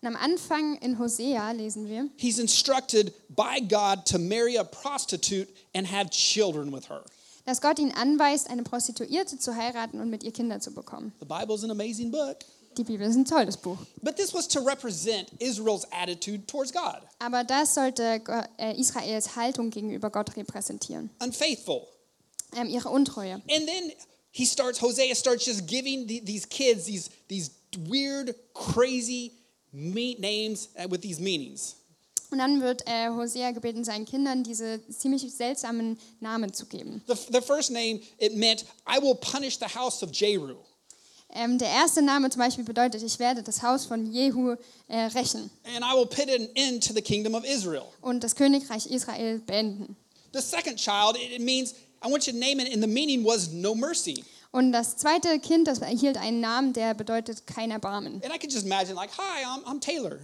Und 0.00 0.06
am 0.06 0.16
Anfang 0.16 0.76
in 0.80 0.98
Hosea 0.98 1.50
lesen 1.52 1.88
wir, 1.88 2.08
he's 2.16 2.38
instructed 2.38 3.12
by 3.28 3.60
God 3.60 4.04
to 4.06 4.18
marry 4.18 4.56
a 4.56 4.62
prostitute 4.64 5.48
and 5.74 5.90
have 5.90 6.08
children 6.10 6.72
with 6.72 6.88
her. 6.88 7.02
Dass 7.48 7.62
Gott 7.62 7.78
ihn 7.78 7.92
anweist, 7.92 8.50
eine 8.50 8.62
Prostituierte 8.62 9.38
zu 9.38 9.56
heiraten 9.56 10.00
und 10.00 10.10
mit 10.10 10.22
ihr 10.22 10.32
Kinder 10.32 10.60
zu 10.60 10.70
bekommen. 10.70 11.14
The 11.18 11.24
Bible's 11.24 11.64
an 11.64 11.70
amazing 11.70 12.10
book. 12.10 12.40
Die 12.76 12.84
Bibel 12.84 13.08
ist 13.08 13.16
ein 13.16 13.24
tolles 13.24 13.56
Buch. 13.56 13.78
But 14.02 14.16
this 14.16 14.34
was 14.34 14.46
to 14.48 14.60
represent 14.60 15.30
Israel's 15.38 15.86
attitude 15.90 16.46
towards 16.46 16.70
God 16.74 17.00
Aber 17.18 17.44
das 17.44 17.74
sollte 17.74 18.20
äh, 18.58 18.78
Israels 18.78 19.34
Haltung 19.34 19.70
gegenüber 19.70 20.10
Gott 20.10 20.36
repräsentieren. 20.36 21.08
unfaithful. 21.22 21.86
Ähm, 22.54 22.68
ihre 22.68 22.90
Untreue. 22.90 23.36
And 23.50 23.66
then 23.66 23.92
he 24.30 24.44
starts, 24.44 24.82
Hosea 24.82 25.14
starts 25.14 25.46
just 25.46 25.66
giving 25.66 26.06
the, 26.06 26.20
these 26.20 26.46
kids 26.46 26.84
these, 26.84 27.08
these 27.28 27.50
weird, 27.88 28.34
crazy 28.52 29.32
me- 29.72 30.16
names 30.18 30.68
uh, 30.76 30.86
with 30.86 31.00
these 31.00 31.18
meanings. 31.18 31.76
Und 32.30 32.38
dann 32.38 32.60
wird 32.60 32.82
äh, 32.86 33.08
Hosea 33.08 33.52
gebeten, 33.52 33.84
seinen 33.84 34.04
Kindern 34.04 34.44
diese 34.44 34.80
ziemlich 34.90 35.22
seltsamen 35.32 35.98
Namen 36.20 36.52
zu 36.52 36.66
geben. 36.66 37.02
The, 37.06 37.14
the 37.32 37.40
first 37.40 37.70
name, 37.70 38.00
it 38.18 38.36
meant, 38.36 38.64
I 38.86 39.00
will 39.00 39.14
punish 39.14 39.58
the 39.58 39.66
house 39.66 40.02
of 40.02 40.10
Jeru. 40.12 40.56
Ähm, 41.30 41.58
der 41.58 41.68
erste 41.68 42.00
Name 42.02 42.30
zum 42.30 42.40
Beispiel 42.40 42.64
bedeutet, 42.64 43.02
ich 43.02 43.18
werde 43.18 43.42
das 43.42 43.62
Haus 43.62 43.84
von 43.84 44.10
Jehu 44.10 44.56
äh, 44.88 44.98
rächen 45.14 45.50
And 45.64 45.84
I 45.84 45.94
will 45.94 46.06
put 46.06 46.28
an 46.30 46.48
end 46.54 46.86
to 46.86 46.94
the 46.94 47.02
kingdom 47.02 47.34
of 47.34 47.44
Israel. 47.44 47.84
und 48.00 48.24
das 48.24 48.34
Königreich 48.34 48.86
Israel 48.86 49.38
beenden. 49.40 49.96
The 50.32 50.40
second 50.40 50.76
child, 50.78 51.16
it, 51.16 51.40
means, 51.40 51.74
I 52.04 52.10
want 52.10 52.26
you 52.26 52.32
to 52.32 52.38
name 52.38 52.60
it, 52.62 52.72
and 52.72 52.82
the 52.82 52.88
meaning 52.88 53.24
was 53.24 53.50
no 53.52 53.74
mercy. 53.74 54.24
Und 54.50 54.72
das 54.72 54.96
zweite 54.96 55.38
Kind, 55.40 55.68
das 55.68 55.80
erhielt 55.80 56.16
einen 56.16 56.40
Namen, 56.40 56.72
der 56.72 56.94
bedeutet 56.94 57.46
kein 57.46 57.70
Erbarmen. 57.70 58.22
And 58.24 58.34
I 58.34 58.38
could 58.38 58.50
just 58.50 58.64
imagine, 58.64 58.94
like, 58.94 59.10
hi, 59.16 59.44
I'm, 59.44 59.62
I'm 59.64 59.80
Taylor. 59.80 60.18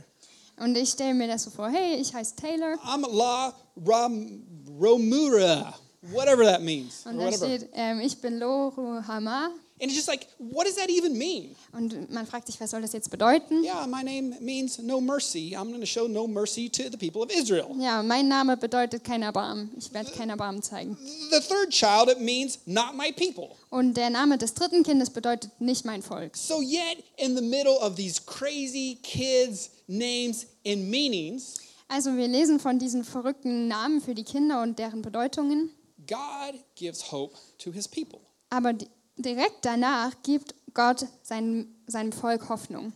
Und 0.57 0.77
ich 0.77 0.91
stelle 0.91 1.15
mir 1.15 1.27
das 1.29 1.45
so 1.45 1.51
vor, 1.51 1.69
hey, 1.69 1.97
ich 1.97 2.15
heiße 2.15 2.37
Taylor. 2.37 2.75
I'm 2.85 3.05
La 3.13 3.53
Ram, 3.85 4.43
Romura, 4.81 5.75
whatever 6.13 6.45
that 6.45 6.63
means. 6.63 7.05
Und 7.07 7.19
da 7.19 7.33
steht, 7.33 7.69
ähm, 7.73 8.01
ich 8.01 8.21
bin 8.21 8.39
Loru 8.39 9.03
Hama. 9.07 9.51
And 9.81 9.91
it's 9.91 9.97
just 9.97 10.07
like, 10.07 10.29
what 10.39 10.67
does 10.67 10.77
that 10.77 10.89
even 10.89 11.19
mean? 11.19 11.57
Und 11.73 12.09
man 12.09 12.27
fragt 12.27 12.47
sich, 12.47 12.61
was 12.61 12.71
soll 12.71 12.81
das 12.81 12.93
jetzt 12.93 13.11
bedeuten? 13.11 13.65
Yeah, 13.65 13.85
my 13.89 14.05
name 14.05 14.37
means 14.41 14.79
no 14.79 15.01
mercy. 15.01 15.57
I'm 15.57 15.69
going 15.71 15.81
to 15.81 15.87
show 15.87 16.07
no 16.07 16.29
mercy 16.29 16.69
to 16.69 16.89
the 16.89 16.97
people 16.97 17.23
of 17.23 17.31
Israel. 17.33 17.75
Ja, 17.81 18.01
mein 18.05 18.29
Name 18.29 18.57
bedeutet 18.57 19.03
kein 19.03 19.23
Erbarmen. 19.23 19.73
Ich 19.77 19.93
werde 19.93 20.13
kein 20.13 20.31
Erbarmen 20.31 20.63
zeigen. 20.63 20.97
The 21.33 21.41
third 21.41 21.71
child, 21.71 22.09
it 22.09 22.21
means 22.21 22.61
not 22.67 22.95
my 22.97 23.11
people. 23.11 23.57
Und 23.75 23.95
der 23.97 24.09
Name 24.09 24.39
des 24.39 24.55
dritten 24.55 24.85
Kindes 24.85 25.11
bedeutet 25.11 25.51
nicht 25.61 25.85
mein 25.85 26.01
Volk. 26.01 26.37
So, 26.37 26.61
yet, 26.63 27.03
in 27.17 27.35
the 27.37 27.43
middle 27.43 27.77
of 27.81 27.97
these 27.97 28.23
crazy 28.25 28.99
kids' 29.03 29.69
names 29.89 30.47
and 30.65 30.89
meanings, 30.89 31.55
Also 31.89 32.17
wir 32.17 32.29
lesen 32.29 32.61
von 32.61 32.79
diesen 32.79 33.03
verrückten 33.03 33.67
Namen 33.67 34.01
für 34.01 34.15
die 34.15 34.23
Kinder 34.23 34.63
und 34.63 34.79
deren 34.79 35.03
Bedeutungen. 35.03 35.71
God 36.07 36.55
gives 36.77 37.11
hope 37.11 37.35
to 37.59 37.73
his 37.73 37.89
people. 37.89 38.21
Aber 38.51 38.73
di- 38.75 38.87
direkt 39.17 39.65
danach 39.65 40.13
gibt 40.23 40.55
Gott 40.73 41.07
seinem, 41.25 41.67
seinem 41.89 42.13
Volk 42.13 42.49
Hoffnung. 42.49 42.93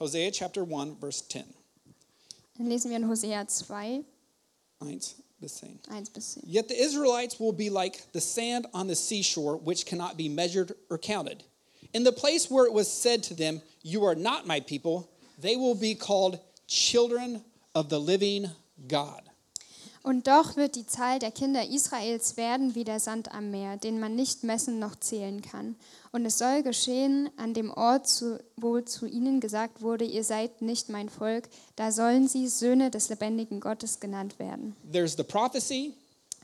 Hosea 0.00 0.30
chapter 0.30 0.62
1, 0.62 0.98
verse 0.98 1.22
10. 1.28 1.44
Dann 2.56 2.68
lesen 2.68 2.90
wir 2.90 2.96
in 2.96 3.06
Hosea 3.06 3.46
2, 3.46 4.02
1 4.80 5.14
bis 5.42 5.60
10. 5.60 5.78
1 5.88 6.04
bis 6.14 6.34
10. 6.34 6.44
Yet 6.46 6.68
the 6.68 6.80
Israelites 6.80 7.38
will 7.38 7.52
be 7.52 7.68
like 7.68 8.10
the 8.12 8.20
sand 8.20 8.66
on 8.72 8.86
the 8.86 8.94
seashore, 8.94 9.58
which 9.58 9.84
cannot 9.84 10.16
be 10.16 10.28
measured 10.28 10.72
or 10.88 10.96
counted. 10.96 11.44
In 11.92 12.04
the 12.04 12.12
place 12.12 12.50
where 12.50 12.64
it 12.64 12.72
was 12.72 12.90
said 12.90 13.22
to 13.24 13.34
them, 13.34 13.60
You 13.82 14.04
are 14.04 14.14
not 14.14 14.46
my 14.46 14.60
people, 14.60 15.10
they 15.38 15.56
will 15.56 15.74
be 15.74 15.94
called 15.94 16.38
children 16.66 17.44
of 17.74 17.90
the 17.90 18.00
living 18.00 18.50
God. 18.86 19.22
Und 20.02 20.26
doch 20.26 20.56
wird 20.56 20.74
die 20.74 20.86
Zahl 20.86 21.20
der 21.20 21.30
Kinder 21.30 21.64
Israels 21.68 22.36
werden 22.36 22.74
wie 22.74 22.82
der 22.82 22.98
Sand 22.98 23.32
am 23.32 23.52
Meer, 23.52 23.76
den 23.76 24.00
man 24.00 24.16
nicht 24.16 24.42
messen 24.42 24.80
noch 24.80 24.96
zählen 24.96 25.42
kann. 25.42 25.76
Und 26.10 26.26
es 26.26 26.38
soll 26.38 26.62
geschehen 26.64 27.30
an 27.36 27.54
dem 27.54 27.70
Ort, 27.70 28.08
wo 28.56 28.80
zu 28.80 29.06
ihnen 29.06 29.38
gesagt 29.40 29.80
wurde, 29.80 30.04
ihr 30.04 30.24
seid 30.24 30.60
nicht 30.60 30.88
mein 30.88 31.08
Volk, 31.08 31.48
da 31.76 31.92
sollen 31.92 32.26
sie 32.26 32.48
Söhne 32.48 32.90
des 32.90 33.08
lebendigen 33.10 33.60
Gottes 33.60 34.00
genannt 34.00 34.38
werden. 34.40 34.74
There's 34.92 35.16
the 35.16 35.22
prophecy, 35.22 35.94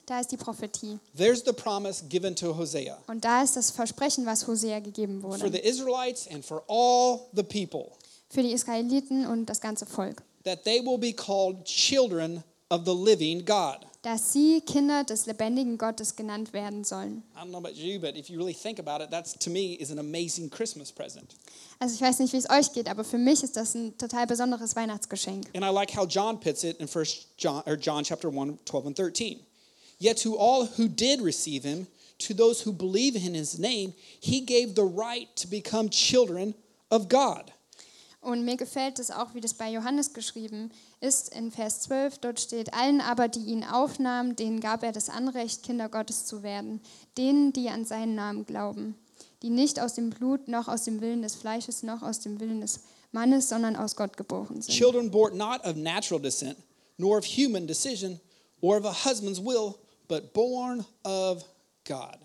Da 0.06 0.20
ist 0.20 0.30
die 0.30 0.36
Prophetie. 0.38 0.98
there's 1.16 1.42
the 1.44 1.52
promise 1.52 2.04
given 2.08 2.34
to 2.36 2.56
Hosea 2.56 2.96
Und 3.08 3.24
da 3.24 3.42
ist 3.42 3.56
das 3.56 3.70
Versprechen, 3.72 4.24
was 4.24 4.46
Hosea 4.46 4.78
gegeben 4.78 5.20
for 5.20 5.30
wurde. 5.32 5.50
the 5.50 5.58
Israelites 5.58 6.28
and 6.32 6.44
for 6.44 6.62
all 6.68 7.26
the 7.34 7.42
people 7.42 7.90
Für 8.30 8.42
die 8.42 8.52
Israeliten 8.52 9.26
und 9.26 9.46
das 9.46 9.60
ganze 9.60 9.84
Volk. 9.84 10.22
that 10.44 10.62
they 10.64 10.80
will 10.82 10.96
be 10.98 11.12
called 11.12 11.64
children 11.64 12.42
of 12.70 12.84
the 12.84 12.94
living 12.94 13.44
God. 13.44 13.84
Dass 14.02 14.32
sie 14.32 14.60
Kinder 14.60 15.04
des 15.04 15.26
lebendigen 15.26 15.76
Gottes 15.76 16.14
genannt 16.14 16.52
werden 16.52 16.84
sollen. 16.84 17.22
I 17.34 17.40
don't 17.40 17.50
know 17.50 17.58
about 17.58 17.74
you, 17.74 17.98
but 17.98 18.16
if 18.16 18.30
you 18.30 18.38
really 18.38 18.54
think 18.54 18.78
about 18.78 19.02
it, 19.02 19.10
that's 19.10 19.36
to 19.38 19.50
me 19.50 19.74
is 19.74 19.90
an 19.90 19.98
amazing 19.98 20.48
Christmas 20.48 20.92
present. 20.92 21.34
Also 21.80 21.94
ich 21.94 22.00
weiß 22.00 22.20
nicht, 22.20 22.32
wie 22.32 22.38
es 22.38 22.48
euch 22.48 22.72
geht, 22.72 22.88
aber 22.88 23.04
für 23.04 23.18
mich 23.18 23.42
ist 23.42 23.56
das 23.56 23.74
ein 23.74 23.96
total 23.98 24.26
besonderes 24.26 24.76
Weihnachtsgeschenk. 24.76 25.48
And 25.54 25.64
I 25.64 25.70
like 25.70 25.94
how 25.96 26.06
John 26.06 26.38
puts 26.38 26.62
it 26.62 26.78
in 26.78 26.86
First 26.86 27.28
John 27.38 27.62
or 27.66 27.76
John 27.76 28.04
chapter 28.04 28.28
1, 28.28 28.58
12 28.64 28.86
and 28.86 28.96
13. 28.96 29.40
Yet 29.98 30.22
to 30.22 30.36
all 30.36 30.66
who 30.76 30.88
did 30.88 31.20
receive 31.20 31.64
him, 31.64 31.88
to 32.18 32.34
those 32.34 32.62
who 32.64 32.72
believe 32.72 33.16
in 33.16 33.34
his 33.34 33.58
name, 33.58 33.94
he 34.20 34.40
gave 34.40 34.74
the 34.74 34.84
right 34.84 35.28
to 35.36 35.48
become 35.48 35.88
children 35.88 36.54
of 36.90 37.08
God. 37.08 37.52
Und 38.20 38.44
mir 38.44 38.56
gefällt 38.56 38.98
es 38.98 39.10
auch, 39.10 39.34
wie 39.34 39.40
das 39.40 39.54
bei 39.54 39.70
Johannes 39.70 40.12
geschrieben 40.12 40.72
ist 41.00 41.32
in 41.32 41.52
Vers 41.52 41.80
12. 41.82 42.18
Dort 42.18 42.40
steht, 42.40 42.74
allen 42.74 43.00
aber, 43.00 43.28
die 43.28 43.44
ihn 43.44 43.62
aufnahmen, 43.64 44.34
denen 44.34 44.60
gab 44.60 44.82
er 44.82 44.90
das 44.92 45.08
Anrecht, 45.08 45.62
Kinder 45.62 45.88
Gottes 45.88 46.26
zu 46.26 46.42
werden, 46.42 46.80
denen, 47.16 47.52
die 47.52 47.68
an 47.68 47.84
seinen 47.84 48.16
Namen 48.16 48.44
glauben, 48.44 48.96
die 49.42 49.50
nicht 49.50 49.78
aus 49.78 49.94
dem 49.94 50.10
Blut, 50.10 50.48
noch 50.48 50.66
aus 50.66 50.82
dem 50.82 51.00
Willen 51.00 51.22
des 51.22 51.36
Fleisches, 51.36 51.84
noch 51.84 52.02
aus 52.02 52.18
dem 52.18 52.40
Willen 52.40 52.60
des 52.60 52.80
Mannes, 53.12 53.48
sondern 53.48 53.76
aus 53.76 53.94
Gott 53.94 54.16
geboren 54.16 54.60
sind. 54.60 54.74
Children 54.74 55.10
born 55.10 55.36
not 55.36 55.64
of 55.64 55.76
natural 55.76 56.20
descent, 56.20 56.58
nor 56.96 57.18
of 57.18 57.24
human 57.24 57.66
decision, 57.68 58.20
or 58.60 58.78
of 58.78 58.84
a 58.84 58.92
husband's 59.08 59.40
will, 59.40 59.76
but 60.08 60.32
born 60.32 60.84
of 61.04 61.44
God. 61.84 62.18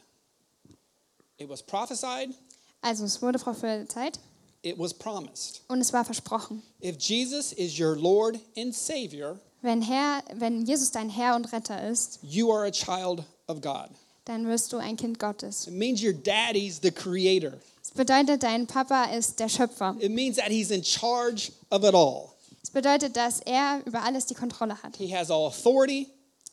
It 1.38 1.48
was 1.48 1.62
prophesied, 1.62 2.34
Also 2.82 3.06
es 3.06 3.22
wurde 3.22 3.38
prophezeit 3.40 4.20
it 4.64 4.78
was 4.78 4.94
promised. 4.94 5.62
und 5.68 5.80
es 5.82 5.94
war 5.94 6.04
versprochen. 6.06 6.64
If 6.82 6.98
Jesus 7.00 7.52
is 7.54 7.80
your 7.80 7.96
Lord 7.96 8.40
and 8.58 8.74
Savior, 8.74 9.40
Wenn, 9.62 9.82
Herr, 9.82 10.24
wenn 10.36 10.66
Jesus 10.66 10.92
dein 10.92 11.10
Herr 11.10 11.36
und 11.36 11.52
Retter 11.54 11.88
ist, 11.88 12.20
you 12.22 12.52
are 12.52 12.66
a 12.66 12.72
child 12.72 13.24
of 13.48 13.62
God. 13.62 13.90
dann 14.26 14.48
wirst 14.48 14.72
du 14.74 14.78
ein 14.78 14.98
Kind 14.98 15.20
Gottes. 15.20 15.68
It 15.68 15.74
means 15.74 16.02
your 16.04 16.14
daddy's 16.14 16.80
the 16.82 16.92
creator. 16.92 17.54
Es 17.82 17.92
bedeutet, 17.92 18.44
dein 18.44 18.68
Papa 18.68 19.06
ist 19.06 19.40
der 19.40 19.50
Schöpfer. 19.50 19.96
It 20.00 20.12
means 20.12 20.38
that 20.38 20.48
he's 20.50 20.72
in 20.72 20.84
charge 20.84 21.52
of 21.70 21.84
it 21.84 21.94
all. 21.94 22.30
Es 22.62 22.70
bedeutet, 22.70 23.16
dass 23.18 23.42
er 23.42 23.82
über 23.86 24.02
alles 24.04 24.26
die 24.26 24.34
Kontrolle 24.36 24.82
hat. 24.82 24.96
He 24.98 25.14
has 25.14 25.30
all 25.30 25.46
authority, 25.48 26.10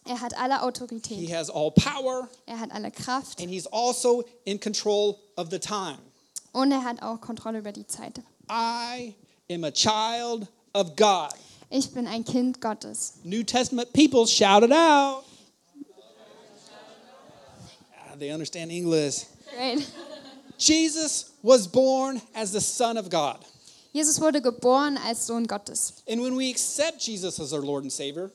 Er 0.06 0.20
hat 0.20 0.36
alle 0.36 0.58
he 1.08 1.34
has 1.34 1.50
all 1.50 1.70
power, 1.70 2.28
Er 2.46 2.58
hat 2.58 2.72
alle 2.72 2.90
Kraft 2.90 3.40
and 3.40 3.50
he's 3.50 3.66
also 3.66 4.24
in 4.44 4.58
control 4.58 5.18
of 5.36 5.50
the 5.50 5.58
time. 5.58 5.98
Und 6.52 6.72
er 6.72 6.84
hat 6.84 7.02
auch 7.02 7.20
Kontrolle 7.20 7.58
über 7.58 7.72
die 7.72 7.86
Zeit. 7.86 8.20
I 8.50 9.14
am 9.50 9.64
a 9.64 9.70
child 9.70 10.46
of 10.74 10.94
God. 10.96 11.30
Ich 11.70 11.92
bin 11.92 12.06
ein 12.06 12.24
Kind 12.24 12.60
Gottes. 12.60 13.14
New 13.22 13.42
Testament 13.44 13.92
people 13.92 14.26
shout 14.26 14.62
it 14.64 14.72
out. 14.72 15.24
Ah, 17.94 18.16
They 18.18 18.32
understand 18.32 18.70
English. 18.70 19.26
Great. 19.56 19.86
Jesus 20.58 21.32
was 21.42 21.66
born 21.66 22.20
as 22.34 22.52
the 22.52 22.60
Son 22.60 22.98
of 22.98 23.08
God. 23.08 23.38
Jesus 23.92 24.20
wurde 24.20 24.40
geboren 24.40 24.98
als 25.04 25.26
Sohn 25.26 25.46
Gottes. 25.46 25.94
And 26.08 26.22
when 26.22 26.36
we 26.36 26.50
accept 26.50 27.00
Jesus 27.02 27.40
as 27.40 27.52
our 27.52 27.62
Lord 27.64 27.82
and 27.84 27.92
Savior, 27.92 28.30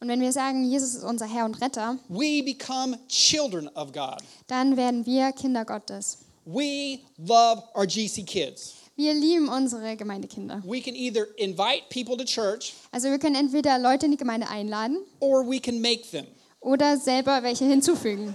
Und 0.00 0.08
wenn 0.08 0.20
wir 0.20 0.32
sagen, 0.32 0.64
Jesus 0.64 0.94
ist 0.94 1.04
unser 1.04 1.26
Herr 1.26 1.44
und 1.44 1.60
Retter, 1.60 1.98
we 2.08 2.42
become 2.42 2.98
children 3.08 3.68
of 3.74 3.92
God. 3.92 4.18
dann 4.46 4.76
werden 4.76 5.04
wir 5.06 5.32
Kinder 5.32 5.64
Gottes. 5.64 6.18
We 6.52 7.04
love 7.18 7.62
our 7.74 7.86
GC 7.86 8.26
kids. 8.26 8.74
Wir 8.96 9.14
lieben 9.14 9.48
unsere 9.48 9.96
Gemeindekinder. 9.96 10.62
We 10.64 10.80
can 10.80 10.94
either 10.96 11.28
invite 11.38 11.88
people 11.90 12.16
to 12.16 12.24
church 12.24 12.74
Also 12.92 13.08
wir 13.08 13.18
können 13.18 13.36
entweder 13.36 13.78
Leute 13.78 14.06
in 14.06 14.10
die 14.12 14.16
Gemeinde 14.16 14.48
einladen 14.48 14.98
or 15.20 15.44
we 15.48 15.60
can 15.60 15.80
make 15.80 16.10
them. 16.10 16.26
oder 16.60 16.96
selber 16.98 17.42
welche 17.42 17.64
hinzufügen. 17.64 18.34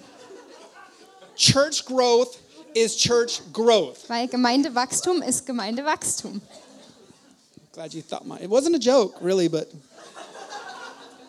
Church 1.36 1.86
growth 1.86 2.38
is 2.74 2.96
church 2.96 3.42
growth. 3.52 4.08
Weil 4.08 4.28
Gemeindewachstum 4.28 5.22
ist 5.22 5.46
Gemeindewachstum. 5.46 6.42
Glad 7.74 7.94
you 7.94 8.02
thought 8.02 8.26
my 8.26 8.38
it 8.40 8.50
wasn't 8.50 8.76
a 8.76 8.80
joke, 8.80 9.16
really, 9.22 9.50
but 9.50 9.68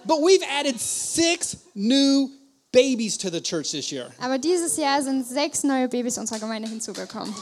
but 0.04 0.22
we've 0.22 0.44
added 0.44 0.78
six 0.80 1.56
new 1.74 2.30
babies 2.76 3.16
to 3.16 3.30
the 3.30 3.40
church 3.40 3.72
this 3.72 3.90
year. 3.90 4.12
Aber 4.20 4.38
dieses 4.38 4.76
Jahr 4.76 5.02
sind 5.02 5.24
sechs 5.26 5.64
neue 5.64 5.88
Babys 5.88 6.18
unserer 6.18 6.38
Gemeinde 6.38 6.68
hinzugekommen. 6.68 7.34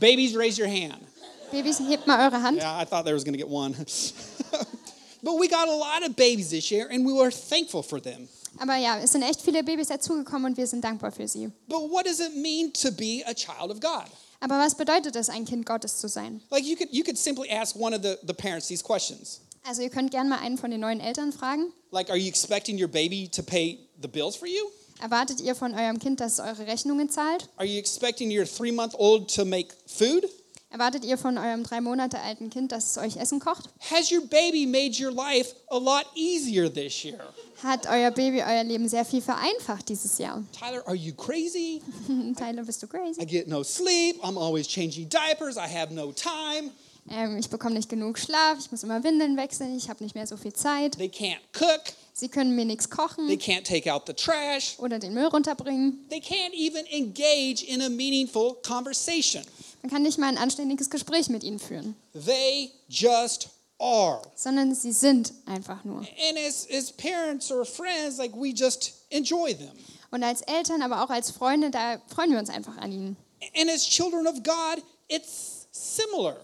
Babies, 0.00 0.34
raise 0.34 0.58
your 0.58 0.66
hand. 0.66 1.06
Babys, 1.52 1.78
hebt 1.78 2.06
mal 2.08 2.18
eure 2.18 2.42
Hand. 2.42 2.56
Yeah, 2.56 2.76
I 2.76 2.84
thought 2.84 3.04
there 3.04 3.14
was 3.14 3.22
going 3.22 3.34
to 3.34 3.38
get 3.38 3.48
one. 3.48 3.74
but 5.22 5.34
we 5.38 5.46
got 5.46 5.68
a 5.68 5.74
lot 5.74 6.04
of 6.04 6.16
babies 6.16 6.50
this 6.50 6.72
year, 6.72 6.88
and 6.90 7.06
we 7.06 7.12
were 7.12 7.30
thankful 7.30 7.84
for 7.84 8.00
them. 8.00 8.28
Aber 8.58 8.76
ja, 8.76 8.98
es 8.98 9.12
sind 9.12 9.22
echt 9.22 9.40
viele 9.40 9.62
Babys 9.62 9.88
dazugekommen 9.88 10.46
und 10.46 10.56
wir 10.56 10.66
sind 10.66 10.82
dankbar 10.82 11.12
für 11.12 11.28
sie. 11.28 11.52
But 11.68 11.88
what 11.88 12.06
does 12.06 12.18
it 12.18 12.34
mean 12.34 12.72
to 12.72 12.90
be 12.90 13.22
a 13.24 13.34
child 13.34 13.70
of 13.70 13.78
God? 13.78 14.10
Aber 14.40 14.58
was 14.58 14.74
bedeutet 14.74 15.14
es, 15.14 15.28
ein 15.28 15.44
Kind 15.44 15.64
Gottes 15.64 15.98
zu 15.98 16.08
sein? 16.08 16.40
Like 16.50 16.64
you 16.64 16.74
could 16.74 16.88
you 16.90 17.04
could 17.04 17.16
simply 17.16 17.48
ask 17.48 17.76
one 17.76 17.94
of 17.94 18.02
the, 18.02 18.18
the 18.24 18.34
parents 18.34 18.66
these 18.66 18.82
questions. 18.82 19.40
Also 19.64 19.82
ihr 19.82 19.90
könnt 19.90 20.10
gerne 20.10 20.28
mal 20.30 20.38
einen 20.40 20.58
von 20.58 20.70
den 20.70 20.80
neuen 20.80 21.00
Eltern 21.00 21.32
fragen. 21.32 21.72
Like, 21.90 22.10
are 22.10 22.18
you 22.18 22.28
expecting 22.28 22.80
your 22.80 22.88
baby 22.88 23.28
to 23.28 23.42
pay 23.42 23.78
the 24.00 24.08
bills 24.08 24.34
for 24.36 24.48
you? 24.48 24.70
Erwartet 25.00 25.40
ihr 25.40 25.54
von 25.54 25.74
eurem 25.74 25.98
Kind, 25.98 26.20
dass 26.20 26.34
es 26.34 26.40
eure 26.40 26.66
Rechnungen 26.66 27.10
zahlt? 27.10 27.48
Are 27.56 27.66
you 27.66 27.78
expecting 27.78 28.30
your 28.36 28.44
three 28.44 28.72
month 28.72 28.94
old 28.96 29.32
to 29.34 29.44
make 29.44 29.68
food? 29.86 30.28
Erwartet 30.70 31.04
ihr 31.04 31.18
von 31.18 31.36
eurem 31.36 31.64
drei 31.64 31.80
Monate 31.82 32.18
alten 32.20 32.48
Kind, 32.48 32.72
dass 32.72 32.92
es 32.92 32.98
euch 32.98 33.16
Essen 33.18 33.40
kocht? 33.40 33.68
Has 33.90 34.10
your 34.10 34.22
baby 34.22 34.64
made 34.66 34.92
your 34.98 35.12
life 35.12 35.54
a 35.68 35.76
lot 35.76 36.06
easier 36.14 36.72
this 36.72 37.04
year? 37.04 37.18
Hat 37.62 37.86
euer 37.86 38.10
Baby 38.10 38.42
euer 38.42 38.64
Leben 38.64 38.88
sehr 38.88 39.04
viel 39.04 39.20
vereinfacht 39.20 39.88
dieses 39.88 40.18
Jahr? 40.18 40.42
Tyler, 40.58 40.82
are 40.86 40.96
you 40.96 41.12
crazy? 41.14 41.82
Tyler, 42.36 42.64
bist 42.64 42.82
du 42.82 42.86
I 42.86 42.88
crazy? 42.88 43.26
get 43.26 43.48
no 43.48 43.62
sleep. 43.62 44.16
I'm 44.24 44.38
always 44.38 44.66
changing 44.66 45.08
diapers. 45.08 45.56
I 45.56 45.68
have 45.68 45.92
no 45.92 46.10
time. 46.10 46.70
Ähm, 47.10 47.36
ich 47.36 47.50
bekomme 47.50 47.74
nicht 47.74 47.88
genug 47.88 48.18
Schlaf, 48.18 48.58
ich 48.60 48.70
muss 48.70 48.82
immer 48.84 49.02
Windeln 49.02 49.36
wechseln, 49.36 49.76
ich 49.76 49.88
habe 49.88 50.02
nicht 50.04 50.14
mehr 50.14 50.26
so 50.26 50.36
viel 50.36 50.52
Zeit. 50.52 50.96
They 50.98 51.08
can't 51.08 51.38
cook. 51.58 51.82
Sie 52.14 52.28
können 52.28 52.54
mir 52.54 52.64
nichts 52.64 52.88
They 52.88 52.96
kochen 52.96 53.28
can't 53.28 53.64
take 53.64 53.92
out 53.92 54.04
the 54.06 54.12
trash. 54.12 54.76
oder 54.78 54.98
den 54.98 55.14
Müll 55.14 55.26
runterbringen. 55.26 56.06
They 56.10 56.20
can't 56.20 56.52
even 56.54 56.84
engage 56.86 57.64
in 57.66 57.82
a 57.82 57.88
meaningful 57.88 58.54
conversation. 58.66 59.42
Man 59.82 59.90
kann 59.90 60.02
nicht 60.02 60.18
mal 60.18 60.28
ein 60.28 60.38
anständiges 60.38 60.90
Gespräch 60.90 61.28
mit 61.28 61.42
ihnen 61.42 61.58
führen, 61.58 61.96
They 62.24 62.70
just 62.88 63.48
are. 63.80 64.22
sondern 64.36 64.74
sie 64.74 64.92
sind 64.92 65.32
einfach 65.46 65.82
nur. 65.84 65.98
And 65.98 66.38
as, 66.46 66.68
as 66.70 66.92
parents 66.92 67.50
or 67.50 67.64
friends, 67.64 68.18
like 68.18 68.32
we 68.36 68.50
just 68.50 68.92
enjoy 69.10 69.54
them. 69.54 69.72
Und 70.12 70.22
als 70.22 70.42
Eltern, 70.42 70.82
aber 70.82 71.02
auch 71.02 71.10
als 71.10 71.30
Freunde, 71.30 71.70
da 71.70 72.00
freuen 72.14 72.30
wir 72.30 72.38
uns 72.38 72.50
einfach 72.50 72.76
an 72.76 72.92
ihnen. 72.92 73.16
And 73.56 73.68
as 73.70 73.82
children 73.88 74.26
of 74.28 74.34
God, 74.44 74.84
it's 75.08 75.66
similar. 75.72 76.36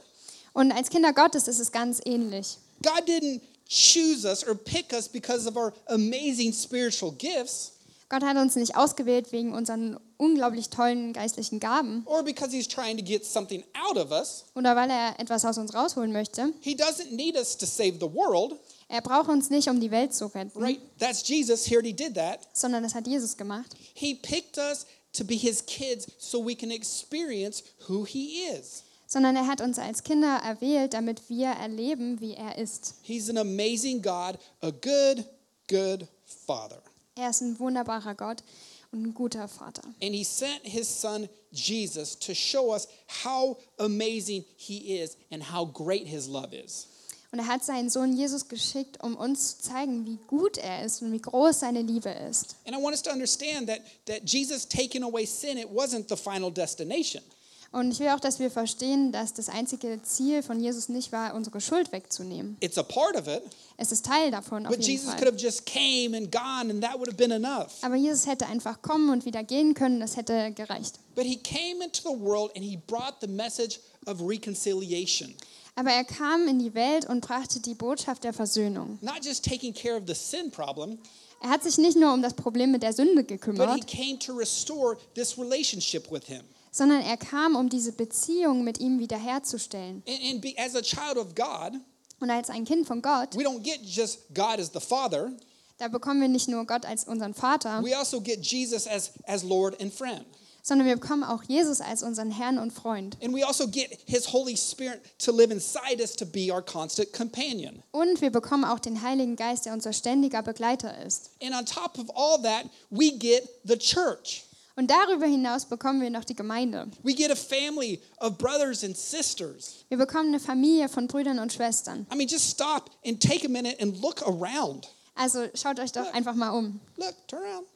Und 0.59 0.73
als 0.73 0.91
Kinder 0.91 1.13
Gottes 1.13 1.47
ist 1.47 1.61
es 1.61 1.71
ganz 1.71 2.01
ähnlich. 2.05 2.59
God 2.83 3.07
didn't 3.07 3.41
choose 3.69 4.27
us 4.27 4.45
or 4.45 4.57
pick 4.57 4.93
us 4.93 5.09
because 5.09 5.49
of 5.49 5.57
our 5.57 5.73
amazing 5.87 6.53
spiritual 6.53 7.13
gifts 7.13 7.73
Gott 8.09 8.23
hat 8.23 8.39
uns 8.39 8.57
nicht 8.57 8.75
ausgewählt 8.75 9.31
wegen 9.33 9.53
unseren 9.53 10.01
unglaublich 10.17 10.71
tollen 10.71 11.13
geistlichen 11.13 11.61
Gaben 11.61 12.03
or 12.07 12.23
because 12.25 12.51
he's 12.51 12.67
trying 12.67 12.97
to 12.97 13.05
get 13.05 13.25
something 13.25 13.63
out 13.75 13.99
of 13.99 14.11
us. 14.11 14.47
oder 14.57 14.75
weil 14.75 14.89
er 14.91 15.21
etwas 15.21 15.45
aus 15.45 15.59
uns 15.59 15.75
rausholen 15.75 16.13
möchte. 16.13 16.53
He 16.61 16.75
doesn't 16.75 17.15
need 17.15 17.37
us 17.37 17.57
to 17.57 17.67
save 17.67 17.99
the 18.01 18.11
world, 18.13 18.59
Er 18.89 19.03
braucht 19.03 19.29
uns 19.29 19.51
nicht, 19.51 19.69
um 19.69 19.79
die 19.79 19.91
Welt 19.91 20.15
zu 20.15 20.27
retten, 20.35 20.59
right? 20.61 20.81
That's 20.99 21.29
Jesus. 21.29 21.67
He 21.67 21.75
already 21.77 21.93
did 21.93 22.15
that. 22.15 22.41
sondern 22.55 22.83
das 22.83 22.95
hat 22.95 23.07
Jesus 23.07 23.37
gemacht. 23.37 23.77
He 23.95 24.15
picked 24.15 24.57
us 24.57 24.87
to 25.13 25.25
be 25.25 25.35
his 25.35 25.65
kids 25.67 26.07
so 26.19 26.43
we 26.43 26.55
can 26.57 26.71
experience 26.71 27.63
who 27.87 28.07
he 28.07 28.45
is. 28.45 28.85
Sondern 29.11 29.37
er 29.37 29.47
hat 29.47 29.63
uns 29.63 29.79
als 29.79 30.03
Kinder 30.03 30.37
erwählt, 30.45 30.93
damit 30.93 31.31
wir 31.31 31.49
erleben, 31.49 32.21
wie 32.21 32.35
er 32.35 32.59
ist. 32.59 32.95
He's 33.03 33.31
an 33.31 33.39
amazing 33.39 34.03
God, 34.03 34.39
a 34.61 34.71
good, 34.71 35.25
good 35.67 36.07
father. 36.47 36.83
Er 37.17 37.31
ist 37.31 37.41
ein 37.41 37.59
wunderbarer 37.59 38.15
Gott 38.15 38.45
und 38.93 39.03
ein 39.03 39.15
guter 39.15 39.49
Vater. 39.49 39.83
And 40.03 40.15
he 40.15 40.25
sent 40.25 40.61
his 40.63 40.87
son 40.89 41.29
Jesus 41.51 42.19
to 42.19 42.35
show 42.35 42.75
us 42.75 42.87
how 43.25 43.57
amazing 43.79 44.45
he 44.57 44.99
is 45.01 45.17
and 45.31 45.43
how 45.43 45.65
great 45.65 46.07
his 46.07 46.29
love 46.29 46.55
is. 46.55 46.87
Und 47.31 47.41
er 47.41 47.47
hat 47.47 47.63
seinen 47.63 47.91
Sohn 47.91 48.17
Jesus 48.17 48.49
geschickt, 48.49 49.03
um 49.03 49.15
uns 49.15 49.59
zu 49.59 49.71
zeigen, 49.71 50.07
wie 50.07 50.19
gut 50.29 50.57
er 50.57 50.85
ist 50.85 51.03
und 51.03 51.13
wie 51.13 51.21
groß 51.21 51.61
seine 51.61 51.83
Liebe 51.83 52.09
ist. 52.09 52.57
And 52.67 52.77
I 52.77 52.83
want 52.83 52.95
us 52.95 53.03
to 53.03 53.11
understand 53.11 53.69
that, 53.69 53.81
that 54.07 54.23
Jesus 54.25 54.67
taking 54.67 55.03
away 55.03 55.27
sin, 55.27 55.59
it 55.59 55.69
wasn't 55.69 56.09
the 56.09 56.17
final 56.17 56.51
destination. 56.51 57.23
Und 57.71 57.91
ich 57.91 58.01
will 58.01 58.09
auch, 58.09 58.21
dass 58.21 58.39
wir 58.39 58.51
verstehen, 58.51 59.13
dass 59.13 59.35
das 59.35 59.51
einzige 59.51 60.01
Ziel 60.03 60.43
von 60.43 60.59
Jesus 60.59 60.89
nicht 60.89 61.13
war, 61.13 61.35
unsere 61.35 61.61
Schuld 61.61 61.93
wegzunehmen. 61.93 62.57
It's 62.61 62.79
a 62.79 62.83
part 62.83 63.15
of 63.15 63.27
it, 63.29 63.43
Es 63.77 63.93
ist 63.93 64.07
Teil 64.07 64.31
davon 64.31 64.65
auf 64.67 64.73
but 64.75 64.81
jeden 64.81 64.93
Jesus 64.93 65.09
could 65.11 65.19
Fall. 65.21 65.29
have 65.33 65.37
just 65.39 65.67
came 65.67 66.17
and 66.17 66.33
gone 66.33 66.71
and 66.71 66.83
that 66.83 66.95
would 66.99 67.09
have 67.09 67.17
been 67.19 67.31
enough. 67.31 67.75
Aber 67.83 67.97
Jesus 67.97 68.27
hätte 68.27 68.47
einfach 68.47 68.81
kommen 68.81 69.11
und 69.11 69.27
wieder 69.27 69.45
gehen 69.45 69.75
können, 69.75 70.01
das 70.01 70.17
hätte 70.17 70.51
gereicht. 70.53 70.99
But 71.15 71.25
he 71.27 71.37
came 71.37 71.85
into 71.85 72.01
the 72.03 72.19
world 72.19 72.51
and 72.57 72.65
he 72.65 72.79
brought 72.87 73.17
the 73.21 73.27
message 73.29 73.81
of 74.07 74.19
reconciliation. 74.23 75.35
Aber 75.75 75.91
er 75.91 76.05
kam 76.05 76.49
in 76.49 76.59
die 76.59 76.75
Welt 76.75 77.07
und 77.09 77.21
brachte 77.21 77.61
die 77.61 77.75
Botschaft 77.75 78.25
der 78.25 78.33
Versöhnung. 78.33 78.99
Not 79.03 79.25
just 79.25 79.45
taking 79.45 79.75
care 79.75 79.97
of 79.97 80.05
the 80.07 80.15
sin 80.15 80.51
problem, 80.51 80.99
Er 81.41 81.51
hat 81.51 81.63
sich 81.63 81.79
nicht 81.79 81.97
nur 81.97 82.13
um 82.13 82.21
das 82.23 82.35
Problem 82.35 82.73
mit 82.73 82.83
der 82.83 82.93
Sünde 82.93 83.23
but 83.23 83.29
he 83.31 83.37
gekümmert, 83.37 83.87
came 83.87 84.19
to 84.19 84.33
restore 84.33 84.97
this 85.15 85.39
relationship 85.39 86.11
with 86.11 86.25
him. 86.25 86.41
Sondern 86.71 87.03
er 87.03 87.17
kam, 87.17 87.57
um 87.57 87.69
diese 87.69 87.93
Beziehung 87.93 88.65
mit 88.65 88.79
ihm 88.79 88.99
wiederherzustellen. 88.99 90.03
And, 90.07 90.19
and 90.33 90.41
be, 90.41 90.55
as 90.59 90.75
a 90.75 90.83
child 90.83 91.17
of 91.17 91.35
God, 91.35 91.81
Und 92.21 92.31
als 92.31 92.51
ein 92.51 92.65
Kind 92.65 92.87
von 92.87 93.01
Gott, 93.01 93.37
we 93.37 93.45
don't 93.45 93.63
get 93.63 93.81
just 93.83 94.35
God 94.35 94.59
as 94.59 94.71
the 94.73 94.81
Father, 94.81 95.31
da 95.79 95.87
bekommen 95.89 96.21
wir 96.21 96.29
nicht 96.29 96.49
nur 96.49 96.65
Gott 96.67 96.85
als 96.85 97.05
unseren 97.05 97.35
Vater, 97.35 97.83
we 97.85 97.97
also 97.97 98.21
get 98.21 98.45
Jesus 98.45 98.87
as, 98.89 99.13
as 99.27 99.43
Lord 99.45 99.81
and 99.81 99.93
friend. 99.95 100.25
sondern 100.61 100.87
wir 100.87 100.97
bekommen 100.97 101.23
auch 101.25 101.45
Jesus 101.45 101.81
als 101.81 102.03
unseren 102.03 102.31
Herrn 102.31 102.59
und 102.59 102.73
Freund. 102.73 103.17
And 103.23 103.33
we 103.35 103.47
also 103.47 103.67
get 103.69 103.97
his 104.05 104.33
Holy 104.33 104.57
Spirit 104.57 105.01
to 105.19 105.33
live 105.33 105.51
inside 105.51 106.03
us 106.03 106.15
to 106.17 106.27
be 106.27 106.53
our 106.53 106.61
constant 106.61 107.13
companion. 107.13 107.83
Und 107.93 108.21
wir 108.21 108.31
bekommen 108.31 108.65
auch 108.65 108.79
den 108.81 109.01
Heiligen 109.01 109.37
Geist, 109.37 109.65
der 109.65 109.73
unser 109.73 109.93
ständiger 109.93 110.43
Begleiter 110.43 110.93
ist. 111.07 111.31
And 111.41 111.55
on 111.55 111.65
top 111.65 111.97
of 111.99 112.11
all 112.15 112.43
that, 112.43 112.65
we 112.91 113.13
get 113.13 113.49
the 113.65 113.79
church. 113.79 114.45
Und 114.79 114.93
darüber 114.93 115.27
hinaus 115.27 115.65
bekommen 115.65 116.01
wir 116.01 116.09
noch 116.09 116.23
die 116.23 116.37
Gemeinde. 116.37 116.87
We 117.03 117.13
get 117.13 117.33
a 117.33 117.35
family 117.35 118.01
of 118.21 118.39
brothers 118.39 118.85
and 118.85 118.97
sisters. 118.97 119.85
Wir 119.89 119.99
bekommen 119.99 120.29
eine 120.29 120.39
Familie 120.39 120.89
von 120.89 121.09
Brüdern 121.09 121.41
und 121.41 121.53
Schwestern. 121.53 122.07
I 122.13 122.17
mean, 122.17 122.29
just 122.29 122.49
stop 122.49 122.89
and 123.05 123.21
take 123.21 123.45
a 123.45 123.49
minute 123.49 123.77
and 123.83 124.01
look 124.01 124.23
around. 124.23 124.87
Also 125.17 125.49
schaut 125.55 125.81
euch 125.81 125.91
doch 125.91 126.15
einfach 126.15 126.37
mal 126.37 126.51
um. 126.51 126.79
Look, 126.97 127.13
turn 127.27 127.43
around. 127.43 127.67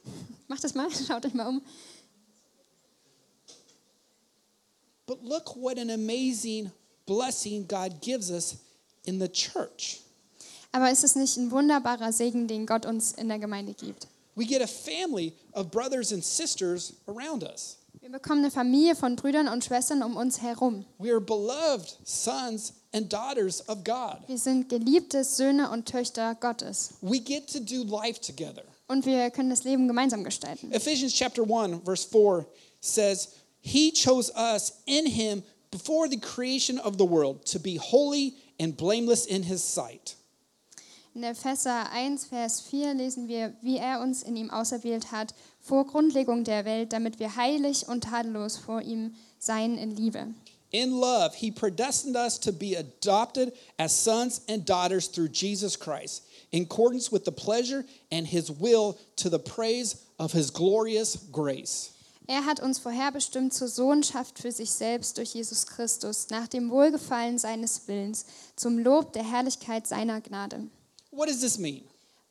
Macht 0.47 0.63
das 0.63 0.75
mal, 0.75 0.87
schaut 1.07 1.25
euch 1.25 1.33
mal 1.33 1.45
um. 1.49 1.61
But 5.05 5.21
look 5.25 5.57
what 5.57 5.77
an 5.77 5.89
amazing 5.89 6.71
blessing 7.05 7.67
God 7.67 7.99
gives 7.99 8.31
us 8.31 8.55
in 9.03 9.19
the 9.19 9.27
church. 9.27 9.99
Aber 10.71 10.89
ist 10.89 11.03
es 11.03 11.17
nicht 11.17 11.35
ein 11.35 11.51
wunderbarer 11.51 12.13
Segen, 12.13 12.47
den 12.47 12.65
Gott 12.65 12.85
uns 12.85 13.11
in 13.11 13.27
der 13.27 13.39
Gemeinde 13.39 13.73
gibt? 13.73 14.07
We 14.35 14.45
get 14.45 14.61
a 14.61 14.67
family 14.67 15.33
of 15.53 15.69
brothers 15.71 16.11
and 16.11 16.23
sisters 16.23 16.93
around 17.07 17.43
us. 17.43 17.77
Wir 18.01 18.09
bekommen 18.09 18.43
eine 18.43 18.51
Familie 18.51 18.95
von 18.95 19.15
Brüdern 19.15 19.47
und 19.47 19.63
Schwestern 19.63 20.03
um 20.03 20.17
uns 20.17 20.41
herum. 20.41 20.85
We 20.97 21.11
are 21.11 21.21
beloved 21.21 21.95
sons 22.03 22.73
and 22.91 23.07
daughters 23.11 23.61
of 23.69 23.83
God. 23.83 24.17
Wir 24.27 24.37
sind 24.37 24.67
geliebte 24.67 25.23
Söhne 25.23 25.69
und 25.69 25.85
Töchter 25.85 26.35
Gottes. 26.35 26.95
We 27.01 27.19
get 27.19 27.47
to 27.53 27.59
do 27.59 27.83
life 27.83 28.19
together. 28.19 28.63
Und 28.87 29.05
wir 29.05 29.31
können 29.31 29.49
das 29.49 29.63
Leben 29.63 29.87
gemeinsam 29.87 30.23
gestalten. 30.23 30.71
Ephesians 30.73 31.13
chapter 31.13 31.43
1 31.43 31.81
verse 31.85 32.05
4 32.05 32.45
says, 32.81 33.29
"He 33.61 33.91
chose 33.91 34.31
us 34.35 34.73
in 34.85 35.05
him 35.05 35.43
before 35.71 36.09
the 36.09 36.19
creation 36.19 36.79
of 36.79 36.97
the 36.97 37.05
world 37.05 37.45
to 37.45 37.59
be 37.59 37.77
holy 37.77 38.35
and 38.59 38.75
blameless 38.75 39.25
in 39.25 39.43
his 39.43 39.63
sight." 39.63 40.17
In 41.15 41.23
Epheser 41.23 41.91
1, 41.91 42.25
Vers 42.25 42.61
4 42.61 42.95
lesen 42.95 43.27
wir, 43.27 43.53
wie 43.61 43.77
er 43.77 44.01
uns 44.01 44.23
in 44.23 44.35
ihm 44.35 44.49
auserwählt 44.49 45.11
hat, 45.11 45.35
vor 45.61 45.85
Grundlegung 45.85 46.43
der 46.43 46.65
Welt, 46.65 46.91
damit 46.91 47.19
wir 47.19 47.35
heilig 47.35 47.87
und 47.87 48.05
tadellos 48.05 48.57
vor 48.57 48.81
ihm 48.81 49.13
seien 49.37 49.77
in 49.77 49.95
Liebe. 49.95 50.33
In 50.71 50.89
love, 50.89 51.35
he 51.35 51.51
predestined 51.51 52.15
us 52.15 52.39
to 52.39 52.51
be 52.51 52.75
adopted 52.75 53.53
as 53.77 53.93
sons 53.93 54.41
and 54.49 54.67
daughters 54.67 55.07
through 55.07 55.29
Jesus 55.31 55.77
Christ, 55.77 56.23
in 56.49 56.63
accordance 56.63 57.11
with 57.11 57.25
the 57.25 57.31
pleasure 57.31 57.85
and 58.11 58.25
his 58.25 58.49
will 58.49 58.97
to 59.17 59.29
the 59.29 59.37
praise 59.37 59.97
of 60.17 60.33
his 60.33 60.51
glorious 60.51 61.15
grace. 61.31 61.91
Er 62.25 62.43
hat 62.43 62.59
uns 62.59 62.79
vorherbestimmt 62.79 63.53
zur 63.53 63.67
Sohnschaft 63.67 64.39
für 64.39 64.51
sich 64.51 64.71
selbst 64.71 65.19
durch 65.19 65.35
Jesus 65.35 65.67
Christus, 65.67 66.31
nach 66.31 66.47
dem 66.47 66.71
Wohlgefallen 66.71 67.37
seines 67.37 67.87
Willens, 67.87 68.25
zum 68.55 68.79
Lob 68.79 69.13
der 69.13 69.29
Herrlichkeit 69.29 69.85
seiner 69.85 70.19
Gnade. 70.19 70.69
What 71.15 71.27
does 71.29 71.41
this 71.41 71.57
mean? 71.57 71.83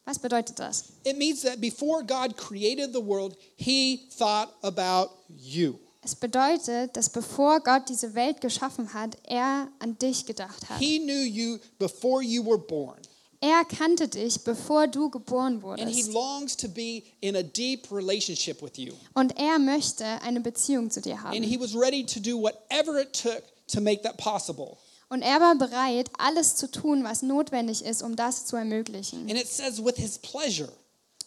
Was 0.04 0.18
bedeutet 0.18 0.58
das? 0.58 0.84
It 1.04 1.16
means 1.16 1.42
that 1.42 1.60
before 1.60 2.02
God 2.02 2.36
created 2.36 2.92
the 2.92 3.00
world, 3.00 3.36
he 3.56 4.08
thought 4.18 4.48
about 4.62 5.10
you. 5.28 5.78
Es 6.04 6.16
bedeutet, 6.16 6.96
dass 6.96 7.08
bevor 7.08 7.60
Gott 7.60 7.88
diese 7.88 8.14
Welt 8.14 8.40
geschaffen 8.40 8.92
hat, 8.92 9.16
er 9.22 9.68
an 9.78 9.96
dich 9.98 10.26
gedacht 10.26 10.68
hat. 10.68 10.80
He 10.80 10.98
knew 10.98 11.22
you 11.22 11.58
before 11.78 12.22
you 12.24 12.44
were 12.44 12.58
born. 12.58 12.98
Er 13.40 13.64
kannte 13.64 14.08
dich, 14.08 14.42
bevor 14.42 14.86
du 14.88 15.10
geboren 15.10 15.62
And 15.64 15.78
he 15.88 16.02
wurdest. 16.04 16.12
longs 16.12 16.56
to 16.56 16.68
be 16.68 17.02
in 17.20 17.36
a 17.36 17.42
deep 17.42 17.90
relationship 17.92 18.60
with 18.62 18.76
you. 18.76 18.92
Und 19.14 19.36
er 19.38 19.58
möchte 19.60 20.04
eine 20.22 20.40
Beziehung 20.40 20.90
zu 20.90 21.00
dir 21.00 21.14
And 21.14 21.22
haben. 21.24 21.42
he 21.44 21.58
was 21.58 21.74
ready 21.74 22.04
to 22.04 22.18
do 22.20 22.36
whatever 22.40 23.00
it 23.00 23.12
took 23.12 23.42
to 23.68 23.80
make 23.80 24.02
that 24.02 24.16
possible. 24.16 24.78
Und 25.12 25.20
er 25.20 25.40
war 25.40 25.54
bereit, 25.56 26.10
alles 26.18 26.56
zu 26.56 26.70
tun, 26.70 27.04
was 27.04 27.20
notwendig 27.20 27.84
ist, 27.84 28.02
um 28.02 28.16
das 28.16 28.46
zu 28.46 28.56
ermöglichen. 28.56 29.20
And 29.28 29.38
it 29.38 29.46
says 29.46 29.84
with 29.84 29.96
his 29.96 30.16
pleasure. 30.18 30.72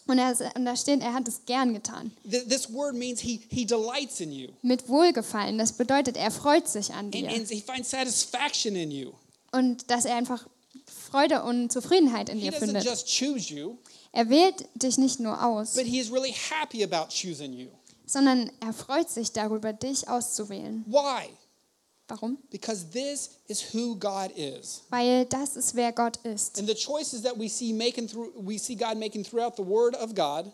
Und, 0.08 0.18
er, 0.18 0.36
und 0.56 0.64
da 0.64 0.74
steht, 0.76 1.02
er 1.02 1.14
hat 1.14 1.28
es 1.28 1.44
gern 1.46 1.72
getan. 1.72 2.10
Th- 2.28 2.48
This 2.48 2.72
word 2.72 2.94
means 2.96 3.20
he, 3.20 3.40
he 3.48 3.64
delights 3.64 4.18
in 4.20 4.32
you. 4.32 4.48
Mit 4.62 4.88
Wohlgefallen. 4.88 5.56
Das 5.58 5.72
bedeutet, 5.72 6.16
er 6.16 6.30
freut 6.32 6.66
sich 6.68 6.92
an 6.92 7.06
And, 7.06 7.14
dir. 7.14 7.28
and 7.28 7.48
he 7.48 7.60
finds 7.60 7.90
satisfaction 7.90 8.74
in 8.74 8.90
you. 8.90 9.12
Und 9.52 9.88
dass 9.90 10.04
er 10.04 10.16
einfach 10.16 10.46
Freude 11.10 11.42
und 11.44 11.70
Zufriedenheit 11.72 12.28
in 12.28 12.38
He 12.38 12.50
dir 12.50 12.52
doesn't 12.56 12.58
findet. 12.66 12.84
just 12.84 13.06
choose 13.08 13.52
you, 13.54 13.76
Er 14.12 14.28
wählt 14.28 14.64
dich 14.74 14.98
nicht 14.98 15.20
nur 15.20 15.44
aus, 15.44 15.74
but 15.74 15.84
he 15.84 15.98
is 16.00 16.10
really 16.10 16.32
happy 16.32 16.82
about 16.84 17.08
choosing 17.12 17.52
you. 17.52 17.68
sondern 18.06 18.50
er 18.60 18.72
freut 18.72 19.08
sich 19.10 19.32
darüber, 19.32 19.72
dich 19.72 20.08
auszuwählen. 20.08 20.84
Why? 20.86 21.28
Warum? 22.08 22.38
Because 22.50 22.90
this 22.90 23.30
is 23.48 23.74
who 23.74 23.96
God 23.96 24.30
is. 24.36 24.82
Weil 24.90 25.24
das 25.24 25.56
ist, 25.56 25.74
wer 25.74 25.92
Gott 25.92 26.18
ist. 26.18 26.58
And 26.58 26.68
the 26.68 26.74
choices 26.74 27.22
that 27.22 27.36
we 27.38 27.48
see 27.48 27.72
making 27.72 28.08
through 28.08 28.32
we 28.36 28.58
see 28.58 28.76
God 28.76 28.96
making 28.96 29.24
throughout 29.24 29.56
the 29.56 29.66
word 29.66 29.96
of 29.96 30.14
God 30.14 30.52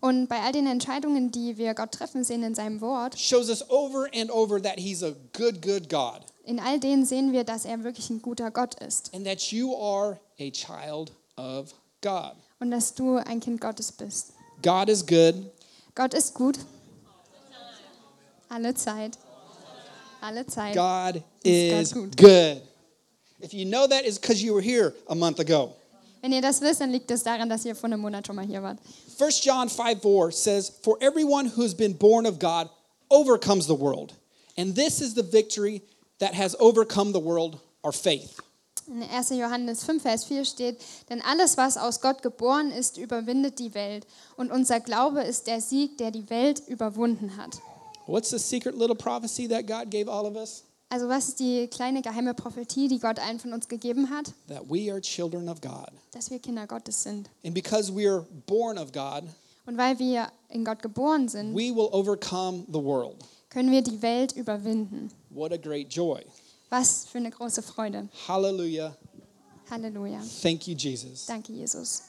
Und 0.00 0.26
bei 0.28 0.40
all 0.40 0.50
den 0.52 0.66
Entscheidungen, 0.66 1.30
die 1.30 1.56
wir 1.58 1.74
Gott 1.74 1.92
treffen 1.92 2.24
sehen 2.24 2.42
in 2.42 2.54
seinem 2.54 2.80
Wort, 2.80 3.18
shows 3.18 3.48
us 3.48 3.62
over 3.70 4.08
and 4.12 4.30
over 4.30 4.60
that 4.60 4.78
he's 4.78 5.02
a 5.02 5.14
good 5.32 5.62
good 5.62 5.88
God. 5.88 6.24
In 6.44 6.58
all 6.58 6.78
denen 6.80 7.06
sehen 7.06 7.32
wir, 7.32 7.44
dass 7.44 7.64
er 7.64 7.84
wirklich 7.84 8.10
ein 8.10 8.20
guter 8.20 8.50
Gott 8.50 8.74
ist 8.82 9.14
and 9.14 9.24
that 9.24 9.40
you 9.52 9.74
are 9.74 10.18
a 10.40 10.50
child 10.50 11.12
of 11.36 11.72
God. 12.02 12.34
und 12.60 12.70
dass 12.70 12.94
du 12.94 13.16
ein 13.16 13.40
Kind 13.40 13.60
Gottes 13.60 13.92
bist. 13.92 14.32
God 14.62 14.88
is 14.88 15.06
good 15.06 15.50
Gott 15.94 16.12
ist 16.14 16.34
gut. 16.34 16.58
Alle 18.48 18.74
Zeit. 18.74 19.16
Alle 20.22 20.46
Zeit. 20.46 20.74
God 20.74 21.22
is 21.42 21.92
Gott 21.92 22.16
gut. 22.16 22.16
good. 22.16 22.62
If 23.40 23.52
you 23.52 23.64
know 23.64 23.88
that, 23.88 24.04
it's 24.04 24.18
because 24.18 24.40
you 24.40 24.54
were 24.54 24.62
here 24.62 24.94
a 25.08 25.14
month 25.14 25.40
ago. 25.40 25.74
Wenn 26.22 26.32
ihr 26.32 26.40
das 26.40 26.60
wisst, 26.60 26.80
dann 26.80 26.92
liegt 26.92 27.10
es 27.10 27.24
daran, 27.24 27.48
dass 27.48 27.64
ihr 27.64 27.74
vor 27.74 27.88
einem 27.88 28.00
Monat 28.00 28.28
schon 28.28 28.36
mal 28.36 28.46
hier 28.46 28.62
wart. 28.62 28.78
1 29.18 29.44
John 29.44 29.68
5 29.68 30.00
4 30.00 30.30
says, 30.30 30.70
For 30.82 30.96
everyone 31.00 31.46
who 31.56 31.62
has 31.62 31.74
been 31.74 31.94
born 31.94 32.26
of 32.26 32.38
God 32.38 32.70
overcomes 33.10 33.66
the 33.66 33.74
world. 33.74 34.14
And 34.56 34.76
this 34.76 35.00
is 35.00 35.14
the 35.14 35.24
victory 35.24 35.82
that 36.20 36.34
has 36.34 36.54
overcome 36.60 37.12
the 37.12 37.20
world, 37.20 37.58
our 37.82 37.92
faith. 37.92 38.40
In 38.86 39.02
1. 39.02 39.36
Johannes 39.36 39.84
5, 39.84 40.02
Vers 40.02 40.24
4 40.24 40.44
steht, 40.44 40.76
denn 41.08 41.20
alles, 41.22 41.56
was 41.56 41.76
aus 41.76 42.00
Gott 42.00 42.22
geboren 42.22 42.70
ist, 42.70 42.98
überwindet 42.98 43.58
die 43.58 43.74
Welt. 43.74 44.06
Und 44.36 44.52
unser 44.52 44.78
Glaube 44.78 45.22
ist 45.22 45.48
der 45.48 45.60
Sieg, 45.60 45.98
der 45.98 46.12
die 46.12 46.30
Welt 46.30 46.62
überwunden 46.68 47.36
hat. 47.36 47.60
What's 48.06 48.30
the 48.30 48.38
secret 48.38 48.76
little 48.76 48.96
prophecy 48.96 49.46
that 49.48 49.66
God 49.66 49.90
gave 49.90 50.08
all 50.08 50.26
of 50.26 50.36
us? 50.36 50.64
Also 50.90 51.08
was 51.08 51.28
ist 51.28 51.40
die 51.40 51.68
kleine 51.68 52.02
geheime 52.02 52.34
Prophetie, 52.34 52.86
die 52.88 52.98
Gott 52.98 53.18
allen 53.18 53.38
von 53.40 53.52
uns 53.54 53.66
gegeben 53.66 54.10
hat? 54.10 54.32
That 54.48 54.68
we 54.68 54.90
are 54.90 55.00
children 55.00 55.48
of 55.48 55.60
God. 55.60 55.88
Dass 56.12 56.30
wir 56.30 56.38
Kinder 56.38 56.66
Gottes 56.66 57.02
sind. 57.02 57.30
And 57.44 57.54
because 57.54 57.90
we 57.94 58.06
are 58.06 58.26
born 58.46 58.76
of 58.76 58.92
God, 58.92 59.24
Und 59.64 59.78
weil 59.78 59.98
wir 59.98 60.30
in 60.50 60.64
Gott 60.64 60.82
geboren 60.82 61.28
sind, 61.28 61.54
we 61.54 61.74
will 61.74 61.88
overcome 61.92 62.64
the 62.68 62.82
world. 62.82 63.24
können 63.48 63.70
wir 63.70 63.80
die 63.82 64.02
Welt 64.02 64.32
überwinden. 64.32 65.10
What 65.30 65.52
a 65.52 65.56
great 65.56 65.88
joy. 65.90 66.22
Was 66.68 67.06
für 67.06 67.18
eine 67.18 67.30
große 67.30 67.62
Freude. 67.62 68.08
Hallelujah. 68.26 68.96
Halleluja. 69.70 70.20
Thank 70.42 70.66
you, 70.66 70.74
Jesus. 70.74 71.24
Danke, 71.26 71.52
Jesus. 71.52 72.02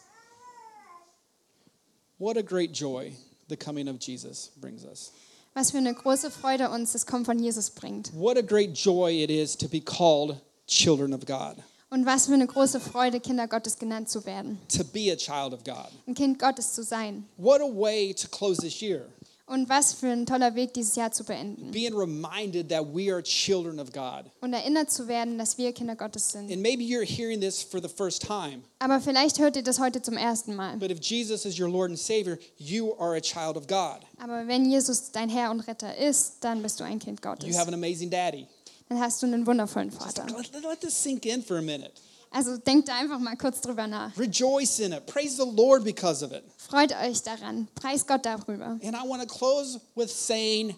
What 2.18 2.38
a 2.38 2.42
great 2.44 2.74
joy 2.74 3.14
the 3.48 3.56
coming 3.56 3.88
of 3.88 3.98
Jesus 4.00 4.52
brings 4.60 4.84
us. 4.84 5.12
Was 5.56 5.72
für 5.72 5.78
eine 5.78 5.94
große 5.94 6.32
Freude 6.32 6.70
uns 6.70 6.94
das 6.94 7.06
Kommen 7.06 7.26
von 7.26 7.38
Jesus 7.38 7.70
bringt. 7.70 8.12
What 8.16 8.38
a 8.38 8.42
great 8.42 8.74
joy 8.76 9.24
it 9.24 9.30
is 9.30 9.56
to 9.58 9.68
be 9.68 9.80
called 9.80 10.38
children 10.68 11.14
of 11.14 11.26
God, 11.26 11.58
Und 11.92 12.06
was 12.08 12.26
für 12.26 12.34
eine 12.34 12.48
große 12.48 12.80
Freude, 12.80 13.20
Kinder 13.20 13.48
Gottes 13.48 13.78
genannt 13.78 14.10
zu 14.10 14.26
werden. 14.26 14.58
to 14.68 14.84
be 14.84 15.12
a 15.12 15.16
child 15.16 15.54
of 15.54 15.64
God. 15.64 15.90
Ein 16.08 16.16
Kind 16.16 16.40
Gottes 16.40 16.74
zu 16.74 16.84
sein. 16.84 17.26
What 17.38 17.62
a 17.62 17.66
way 17.66 18.14
to 18.16 18.28
close 18.30 18.60
this 18.62 18.82
year. 18.82 19.06
Und 19.46 19.68
was 19.68 19.94
für 19.94 20.08
ein 20.08 20.26
toller 20.26 20.56
Weg, 20.56 20.74
dieses 20.74 20.96
Jahr 20.96 21.12
zu 21.12 21.26
beenden. 21.26 21.72
Being 21.72 21.94
reminded 21.94 22.70
that 22.70 22.86
we 22.96 23.12
are 23.12 23.22
children 23.22 23.78
of 23.78 23.92
God. 23.92 24.32
Und 24.40 24.54
erinnert 24.54 24.90
zu 24.90 25.08
werden, 25.10 25.38
dass 25.38 25.58
wir 25.58 25.74
Kinder 25.74 25.98
Gottes 25.98 26.32
sind. 26.32 26.50
And 26.50 26.62
maybe 26.62 26.82
you're 26.82 27.04
hearing 27.06 27.42
this 27.42 27.62
for 27.62 27.82
the 27.82 27.90
first 27.90 28.22
time, 28.22 28.64
Aber 28.80 29.02
vielleicht 29.02 29.40
hört 29.40 29.58
ihr 29.58 29.64
das 29.64 29.80
heute 29.80 30.02
zum 30.02 30.16
ersten 30.16 30.56
Mal. 30.56 30.78
but 30.78 30.90
if 30.92 31.00
Jesus 31.02 31.44
is 31.46 31.60
your 31.60 31.68
Lord 31.70 31.90
and 31.90 32.00
Savior, 32.00 32.38
you 32.58 32.94
are 32.98 33.16
a 33.18 33.22
child 33.22 33.58
of 33.58 33.68
God. 33.68 34.00
Aber 34.18 34.48
wenn 34.48 34.64
Jesus 34.66 35.12
dein 35.12 35.28
Herr 35.30 35.52
und 35.52 35.60
Retter 35.62 35.94
ist, 35.98 36.38
dann 36.40 36.62
bist 36.64 36.80
du 36.80 36.86
ein 36.86 37.00
Kind 37.00 37.20
You 37.24 37.30
Gottes. 37.30 37.58
have 37.58 37.68
an 37.68 37.74
amazing 37.74 38.10
daddy. 38.10 38.48
Dann 38.88 39.00
hast 39.02 39.22
du 39.22 39.28
einen 39.28 39.46
wundervollen 39.46 39.90
Just 39.90 40.02
Vater. 40.20 40.26
let, 40.38 40.54
let- 40.54 40.64
let 40.64 40.80
this 40.82 41.04
sink 41.04 41.26
in 41.26 41.44
for 41.44 41.58
a 41.58 41.62
minute. 41.62 41.92
Also 42.34 42.58
denkt 42.58 42.90
da 42.90 42.98
einfach 42.98 43.20
mal 43.20 43.38
kurz 43.38 43.62
drüber 43.62 43.86
nach. 43.86 44.18
Rejoice 44.18 44.80
in 44.80 44.92
it. 44.92 45.06
Praise 45.06 45.36
the 45.38 45.50
Lord 45.50 45.84
because 45.84 46.26
of 46.26 46.32
it. 46.32 46.44
Freut 46.58 46.92
euch 47.04 47.22
daran. 47.22 47.68
Preis 47.76 48.06
Gott 48.08 48.26
darüber. 48.26 48.80
And 48.84 48.96
I 48.96 49.08
want 49.08 49.22
to 49.22 49.28
close 49.28 49.80
with 49.96 50.10
saying 50.10 50.76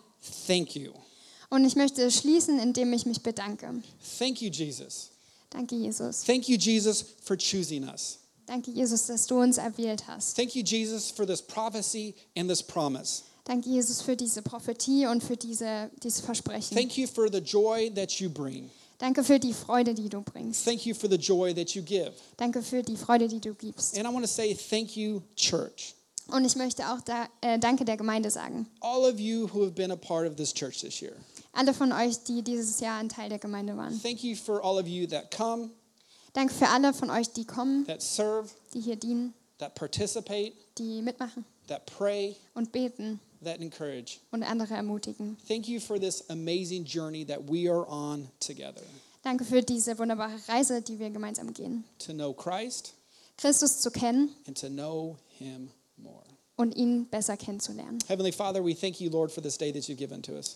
thank 0.47 0.75
you. 0.75 0.91
Und 1.49 1.63
ich 1.63 1.75
möchte 1.75 2.11
schließen, 2.11 2.59
indem 2.59 2.91
ich 2.91 3.05
mich 3.05 3.23
bedanke. 3.23 3.81
Thank 4.19 4.41
you, 4.41 4.49
Jesus. 4.49 5.11
Danke, 5.49 5.75
Jesus. 5.75 6.23
Thank 6.23 6.49
you, 6.49 6.57
Jesus, 6.57 7.05
for 7.23 7.37
choosing 7.37 7.87
us. 7.87 8.19
Danke, 8.45 8.71
Jesus, 8.71 9.07
dass 9.07 9.25
du 9.25 9.39
uns 9.39 9.57
erwählt 9.57 10.05
hast. 10.07 10.35
Thank 10.35 10.55
you, 10.55 10.63
Jesus, 10.63 11.09
for 11.09 11.25
this 11.25 11.41
prophecy 11.41 12.13
and 12.35 12.49
this 12.49 12.61
promise. 12.61 13.23
Danke, 13.45 13.69
Jesus, 13.69 14.01
für 14.01 14.17
diese 14.17 14.41
Prophetie 14.41 15.05
und 15.05 15.23
für 15.23 15.37
diese, 15.37 15.89
dieses 16.03 16.19
Versprechen. 16.19 16.75
Thank 16.75 16.97
you 16.97 17.07
for 17.07 17.31
the 17.31 17.39
joy 17.39 17.89
that 17.93 18.11
you 18.19 18.29
bring. 18.29 18.69
Danke 18.97 19.23
für 19.23 19.39
die 19.39 19.53
Freude, 19.53 19.93
die 19.93 20.09
du 20.09 20.21
bringst. 20.21 20.63
Thank 20.65 20.85
you 20.85 20.95
for 20.95 21.09
the 21.09 21.17
joy 21.17 21.53
that 21.53 21.71
you 21.71 21.81
give. 21.83 22.13
Danke 22.37 22.61
für 22.61 22.81
die 22.81 22.95
Freude, 22.95 23.27
die 23.27 23.39
du 23.41 23.53
gibst. 23.53 23.97
And 23.97 24.07
I 24.07 24.13
want 24.13 24.25
to 24.25 24.31
say 24.31 24.55
thank 24.55 24.95
you, 24.95 25.21
church. 25.35 25.95
Und 26.27 26.45
ich 26.45 26.55
möchte 26.55 26.83
auch 26.89 27.01
da, 27.01 27.27
äh, 27.41 27.59
Danke 27.59 27.85
der 27.85 27.97
Gemeinde 27.97 28.31
sagen. 28.31 28.67
All 28.79 29.01
of 29.03 29.19
you 29.19 29.47
who 29.53 29.61
have 29.61 29.73
been 29.73 29.91
a 29.91 29.95
part 29.95 30.27
of 30.27 30.35
this 30.35 30.53
church 30.53 30.79
this 30.79 31.01
year. 31.01 31.13
Alle 31.53 31.73
von 31.73 31.91
euch, 31.91 32.23
die 32.23 32.41
dieses 32.41 32.79
Jahr 32.79 32.99
ein 32.99 33.09
Teil 33.09 33.29
der 33.29 33.39
Gemeinde 33.39 33.77
waren. 33.77 34.01
Thank 34.01 34.23
you 34.23 34.35
for 34.35 34.63
all 34.63 34.79
of 34.79 34.87
you 34.87 35.05
that 35.07 35.29
come, 35.35 35.69
Danke 36.33 36.53
für 36.53 36.67
alle 36.67 36.93
von 36.93 37.09
euch, 37.09 37.29
die 37.31 37.45
kommen, 37.45 37.85
that 37.85 38.01
serve, 38.01 38.49
die 38.73 38.81
hier 38.81 38.97
dienen, 38.97 39.33
that 39.57 39.73
participate, 39.75 40.53
die 40.77 41.01
mitmachen 41.01 41.45
that 41.67 41.85
pray, 41.85 42.35
und 42.53 42.71
beten 42.73 43.19
that 43.43 43.59
encourage. 43.59 44.19
und 44.31 44.43
andere 44.43 44.73
ermutigen. 44.75 45.37
Thank 45.47 45.67
you 45.67 45.79
for 45.79 45.99
this 45.99 46.23
amazing 46.29 46.85
journey 46.85 47.25
that 47.25 47.39
we 47.49 47.69
are 47.69 47.85
on 47.89 48.29
together 48.39 48.81
Danke 49.23 49.43
für 49.43 49.61
diese 49.63 49.97
wunderbare 49.97 50.35
Reise, 50.47 50.81
die 50.81 50.99
wir 50.99 51.09
gemeinsam 51.09 51.53
gehen. 51.53 51.83
to 51.99 52.13
know 52.13 52.33
Christ 52.33 52.93
Christus 53.37 53.81
zu 53.81 53.91
kennen 53.91 54.29
and 54.47 54.57
to 54.59 54.67
know 54.69 55.17
Him 55.37 55.69
more. 55.97 56.23
und 56.57 56.75
ihn 56.75 57.05
besser 57.09 57.35
kennenzulernen. 57.35 57.99
Heavenly 58.07 58.31
Father, 58.31 58.63
we 58.63 58.73
thank 58.75 59.01
you, 59.01 59.09
Lord, 59.09 59.31
for 59.31 59.41
this 59.43 59.57
day 59.57 59.71
that 59.73 59.83
you've 59.89 59.97
given 59.97 60.21
to 60.23 60.33
us. 60.33 60.55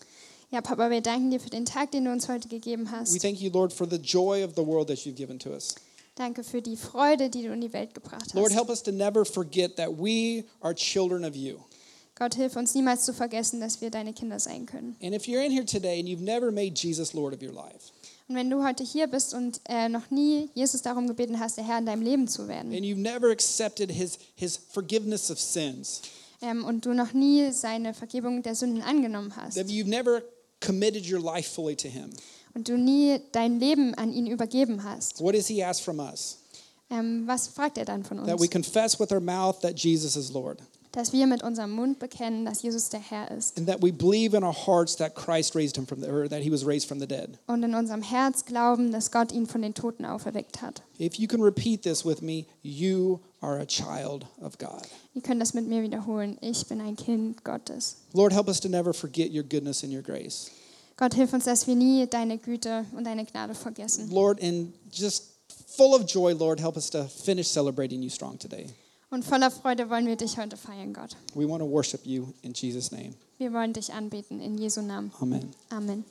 Ja, 0.52 0.60
Papa, 0.60 0.90
wir 0.90 1.00
danken 1.00 1.30
dir 1.30 1.38
für 1.38 1.50
den 1.50 1.64
Tag, 1.64 1.92
den 1.92 2.04
du 2.06 2.10
uns 2.10 2.28
heute 2.28 2.48
gegeben 2.48 2.86
We 2.86 2.90
hast. 2.90 3.20
thank 3.20 3.40
you, 3.40 3.50
Lord, 3.50 3.72
for 3.72 3.86
the 3.88 3.98
joy 3.98 4.42
of 4.44 4.54
the 4.56 4.66
world 4.66 4.88
that 4.88 4.98
you've 5.04 5.14
given 5.14 5.38
to 5.40 5.50
us. 5.50 5.74
Danke 6.16 6.42
für 6.42 6.60
die 6.60 6.76
Freude, 6.76 7.30
die 7.30 7.42
du 7.42 7.52
in 7.52 7.60
die 7.60 7.72
Welt 7.72 7.94
gebracht 7.94 8.34
Lord, 8.34 8.48
hast. 8.50 8.56
help 8.56 8.68
us 8.68 8.82
to 8.82 8.90
never 8.92 9.24
forget 9.24 9.76
that 9.76 9.90
we 9.90 10.44
are 10.60 10.74
children 10.74 11.24
of 11.24 11.36
you. 11.36 11.58
Gott, 12.20 12.34
hilf 12.34 12.54
uns 12.56 12.74
niemals 12.74 13.06
zu 13.06 13.14
vergessen, 13.14 13.60
dass 13.60 13.80
wir 13.80 13.90
deine 13.90 14.12
Kinder 14.12 14.38
sein 14.38 14.66
können. 14.66 14.94
And 15.02 15.14
if 15.14 15.24
you're 15.24 15.42
in 15.42 15.50
here 15.50 15.64
today 15.64 15.98
and 15.98 16.06
you've 16.06 16.20
never 16.22 16.52
made 16.52 16.72
Jesus 16.76 17.14
Lord 17.14 17.34
of 17.34 17.40
your 17.42 17.54
life, 17.54 17.92
Und 18.28 18.36
wenn 18.36 18.50
du 18.50 18.62
heute 18.62 18.84
hier 18.84 19.06
bist 19.06 19.32
und 19.32 19.60
äh, 19.68 19.88
noch 19.88 20.10
nie 20.10 20.50
Jesus 20.54 20.82
darum 20.82 21.06
gebeten 21.08 21.40
hast, 21.40 21.56
der 21.56 21.64
Herr 21.66 21.78
in 21.78 21.86
deinem 21.86 22.02
Leben 22.02 22.28
zu 22.28 22.46
werden, 22.46 22.72
and 22.74 22.82
you've 22.84 23.00
never 23.00 23.30
accepted 23.30 23.90
his, 23.90 24.18
his 24.36 24.56
forgiveness 24.70 25.30
of 25.30 25.40
sins, 25.40 26.02
ähm, 26.42 26.62
und 26.64 26.84
du 26.84 26.92
noch 26.92 27.14
nie 27.14 27.50
seine 27.52 27.94
Vergebung 27.94 28.42
der 28.42 28.54
Sünden 28.54 28.82
angenommen 28.82 29.34
hast, 29.36 29.54
that 29.56 29.68
you've 29.68 29.88
never 29.88 30.22
committed 30.60 31.10
your 31.10 31.20
life 31.22 31.48
fully 31.50 31.74
to 31.74 31.88
him, 31.88 32.10
und 32.54 32.68
du 32.68 32.76
nie 32.76 33.18
dein 33.32 33.58
Leben 33.58 33.94
an 33.94 34.12
ihn 34.12 34.26
übergeben 34.26 34.84
hast, 34.84 35.22
what 35.22 35.34
does 35.34 35.46
he 35.46 35.64
ask 35.64 35.82
from 35.82 35.98
us? 36.00 36.36
ähm, 36.90 37.22
was 37.26 37.46
fragt 37.48 37.78
er 37.78 37.86
dann 37.86 38.04
von 38.04 38.18
That 38.26 38.38
we 38.38 38.42
uns? 38.42 38.50
confess 38.50 39.00
with 39.00 39.10
our 39.10 39.20
mouth 39.20 39.58
that 39.62 39.78
Jesus 39.82 40.16
is 40.16 40.30
Lord, 40.30 40.58
Dass 40.92 41.12
wir 41.12 41.26
mit 41.28 41.42
unserem 41.44 41.70
Mund 41.70 41.98
bekennen, 42.00 42.44
dass 42.44 42.62
Jesus 42.62 42.88
der 42.88 42.98
Herr 43.00 43.30
ist 43.30 43.56
and 43.56 43.68
that 43.68 43.80
we 43.80 43.92
believe 43.92 44.36
in 44.36 44.42
our 44.42 44.52
hearts 44.52 44.96
that 44.96 45.14
Christ 45.14 45.54
raised 45.54 45.76
him 45.76 45.86
from 45.86 46.00
the, 46.00 46.08
or 46.08 46.28
that 46.28 46.42
he 46.42 46.50
was 46.50 46.66
raised 46.66 46.88
from 46.88 46.98
the 46.98 47.06
dead. 47.06 47.38
und 47.46 47.62
in 47.62 47.74
unserem 47.74 48.02
Herz 48.02 48.44
glauben, 48.44 48.90
dass 48.90 49.10
Gott 49.12 49.30
ihn 49.32 49.46
von 49.46 49.62
den 49.62 49.74
Toten 49.74 50.04
auferweckt 50.04 50.62
hat. 50.62 50.82
If 50.98 51.14
you 51.14 51.28
can 51.28 51.40
repeat 51.40 51.82
this 51.82 52.04
with 52.04 52.20
me, 52.22 52.46
you 52.62 53.20
are 53.40 53.58
a 53.60 53.66
child 53.66 54.26
of 54.42 54.58
God. 54.58 54.82
Ihr 55.14 55.22
könnt 55.22 55.40
das 55.40 55.54
mit 55.54 55.66
mir 55.68 55.82
wiederholen. 55.82 56.36
Ich 56.40 56.66
bin 56.66 56.80
ein 56.80 56.96
Kind 56.96 57.44
Gottes. 57.44 57.96
Lord, 58.12 58.32
help 58.32 58.48
us 58.48 58.58
to 58.60 58.68
never 58.68 58.92
forget 58.92 59.30
your 59.32 59.44
goodness 59.44 59.82
and 59.84 59.92
your 59.92 60.02
grace. 60.02 60.50
Gott, 60.96 61.14
hilf 61.14 61.32
uns, 61.32 61.44
dass 61.44 61.66
wir 61.66 61.76
nie 61.76 62.06
deine 62.06 62.36
Güte 62.36 62.84
und 62.96 63.04
deine 63.04 63.24
Gnade 63.24 63.54
vergessen. 63.54 64.10
Lord, 64.10 64.42
and 64.42 64.74
just 64.92 65.30
full 65.68 65.94
of 65.94 66.04
joy, 66.04 66.34
Lord, 66.34 66.60
help 66.60 66.76
us 66.76 66.90
to 66.90 67.04
finish 67.06 67.48
celebrating 67.48 68.02
you 68.02 68.10
strong 68.10 68.36
today. 68.38 68.66
Und 69.10 69.24
voller 69.24 69.50
Freude 69.50 69.90
wollen 69.90 70.06
wir 70.06 70.16
dich 70.16 70.38
heute 70.38 70.56
feiern, 70.56 70.92
Gott. 70.92 71.16
We 71.34 71.48
want 71.48 71.60
to 71.60 71.68
worship 71.68 72.06
you 72.06 72.28
in 72.42 72.52
Jesus' 72.54 72.92
name. 72.92 73.14
Wir 73.38 73.52
wollen 73.52 73.72
dich 73.72 73.92
anbeten 73.92 74.40
in 74.40 74.56
Jesu 74.56 74.82
Namen. 74.82 75.10
Amen. 75.20 75.50
Amen. 75.70 76.04